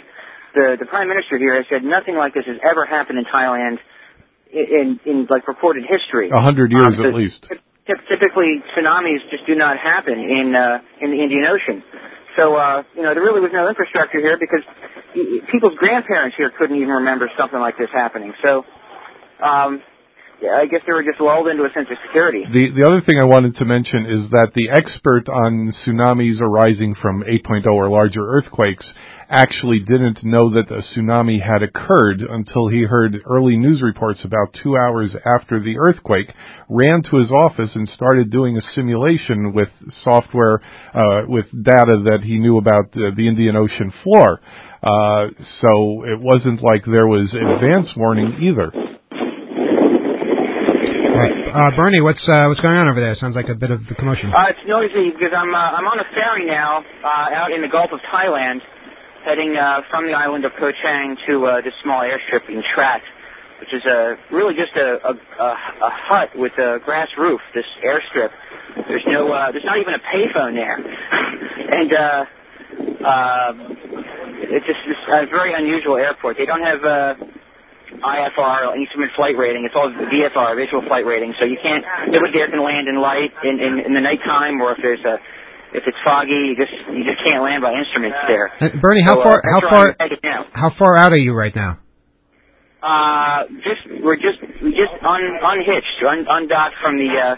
[0.56, 3.78] The the prime minister here has said nothing like this has ever happened in Thailand
[4.52, 6.30] in in, in like reported history.
[6.32, 7.44] a hundred years Um, at so least.
[7.52, 7.62] typ-
[8.10, 11.84] Typically, tsunamis just do not happen in uh, in the Indian Ocean.
[12.36, 14.64] So uh, you know there really was no infrastructure here because
[15.52, 18.34] people's grandparents here couldn't even remember something like this happening.
[18.42, 18.66] So
[19.44, 19.84] um,
[20.44, 22.44] I guess they were just lulled into a sense of security.
[22.52, 26.96] The the other thing I wanted to mention is that the expert on tsunamis arising
[27.02, 28.86] from 8.0 or larger earthquakes
[29.30, 34.54] actually didn't know that a tsunami had occurred until he heard early news reports about
[34.62, 36.32] 2 hours after the earthquake,
[36.70, 39.70] ran to his office and started doing a simulation with
[40.04, 40.62] software
[40.94, 44.40] uh, with data that he knew about the, the Indian Ocean floor.
[44.84, 48.72] Uh, so it wasn't like there was advance warning either.
[51.16, 51.32] Right.
[51.48, 53.16] Uh, Bernie, what's uh, what's going on over there?
[53.16, 54.32] Sounds like a bit of a commotion.
[54.36, 57.72] Uh, it's noisy because I'm uh, I'm on a ferry now uh, out in the
[57.72, 58.60] Gulf of Thailand,
[59.24, 63.02] heading uh, from the island of Koh Chang to uh, this small airstrip in Trat,
[63.64, 65.50] which is uh, really just a, a, a,
[65.88, 67.40] a hut with a grass roof.
[67.56, 68.32] This airstrip.
[68.88, 70.76] There's no uh, there's not even a payphone there,
[71.80, 72.22] and uh,
[73.08, 73.52] uh,
[74.52, 76.36] it's just it's a very unusual airport.
[76.38, 76.84] They don't have.
[76.84, 77.14] Uh,
[77.94, 79.66] IFR, instrument flight rating.
[79.66, 81.34] It's all VFR, visual flight rating.
[81.40, 84.74] So you can't, nobody there can land in light in, in, in the nighttime or
[84.74, 85.18] if there's a,
[85.76, 88.48] if it's foggy, you just, you just can't land by instruments there.
[88.60, 90.46] Uh, Bernie, how uh, far that's how far I'm headed now.
[90.54, 91.80] how far out are you right now?
[92.86, 97.36] Uh, just, we're just, we just un, unhitched, un, undocked from the, uh,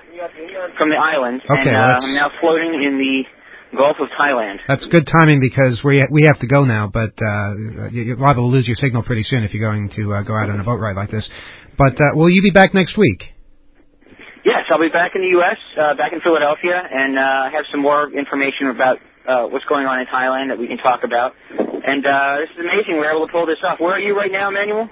[0.77, 1.41] from the island.
[1.47, 3.23] Okay, and, uh, I'm now floating in the
[3.76, 4.57] Gulf of Thailand.
[4.68, 7.55] That's good timing because we we have to go now, but uh,
[7.91, 10.36] you- you're liable to lose your signal pretty soon if you're going to uh, go
[10.36, 11.28] out on a boat ride like this.
[11.78, 13.34] But uh, will you be back next week?
[14.45, 17.82] Yes, I'll be back in the U.S., uh, back in Philadelphia, and uh, have some
[17.82, 18.97] more information about
[19.28, 21.34] uh, what's going on in Thailand that we can talk about.
[21.51, 22.95] And uh, this is amazing.
[22.95, 23.80] We're able to pull this off.
[23.84, 24.88] Where are you right now, Emmanuel?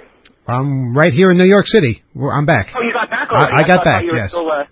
[0.47, 2.03] I'm right here in New York City.
[2.19, 2.67] I'm back.
[2.76, 3.55] Oh, you got back I- already.
[3.55, 4.30] I got thought, back, yes.
[4.30, 4.63] Still, uh,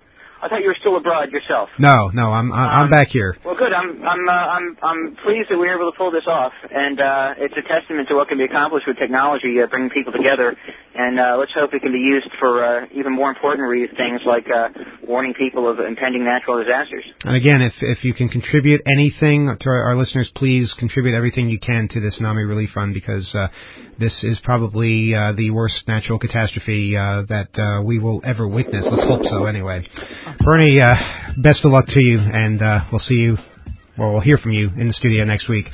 [0.43, 1.69] I thought you were still abroad yourself.
[1.79, 3.37] No, no, I'm I'm, I'm back here.
[3.45, 3.71] Well, good.
[3.71, 6.99] I'm I'm uh, I'm I'm pleased that we were able to pull this off, and
[6.99, 10.51] uh, it's a testament to what can be accomplished with technology, uh, bringing people together.
[10.95, 14.45] And uh, let's hope it can be used for uh, even more important things like
[14.51, 14.67] uh,
[15.07, 17.07] warning people of impending natural disasters.
[17.23, 21.47] And again, if if you can contribute anything to our, our listeners, please contribute everything
[21.47, 23.47] you can to the tsunami relief fund because uh,
[23.99, 28.85] this is probably uh, the worst natural catastrophe uh, that uh, we will ever witness.
[28.89, 29.87] Let's hope so, anyway.
[30.39, 30.95] Bernie, uh,
[31.37, 33.37] best of luck to you, and uh, we'll see you.
[33.97, 35.65] Well, we'll hear from you in the studio next week.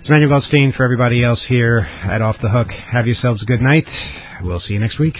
[0.00, 2.68] It's Manuel Goldstein for everybody else here at Off the Hook.
[2.68, 3.86] Have yourselves a good night.
[4.42, 5.16] We'll see you next week.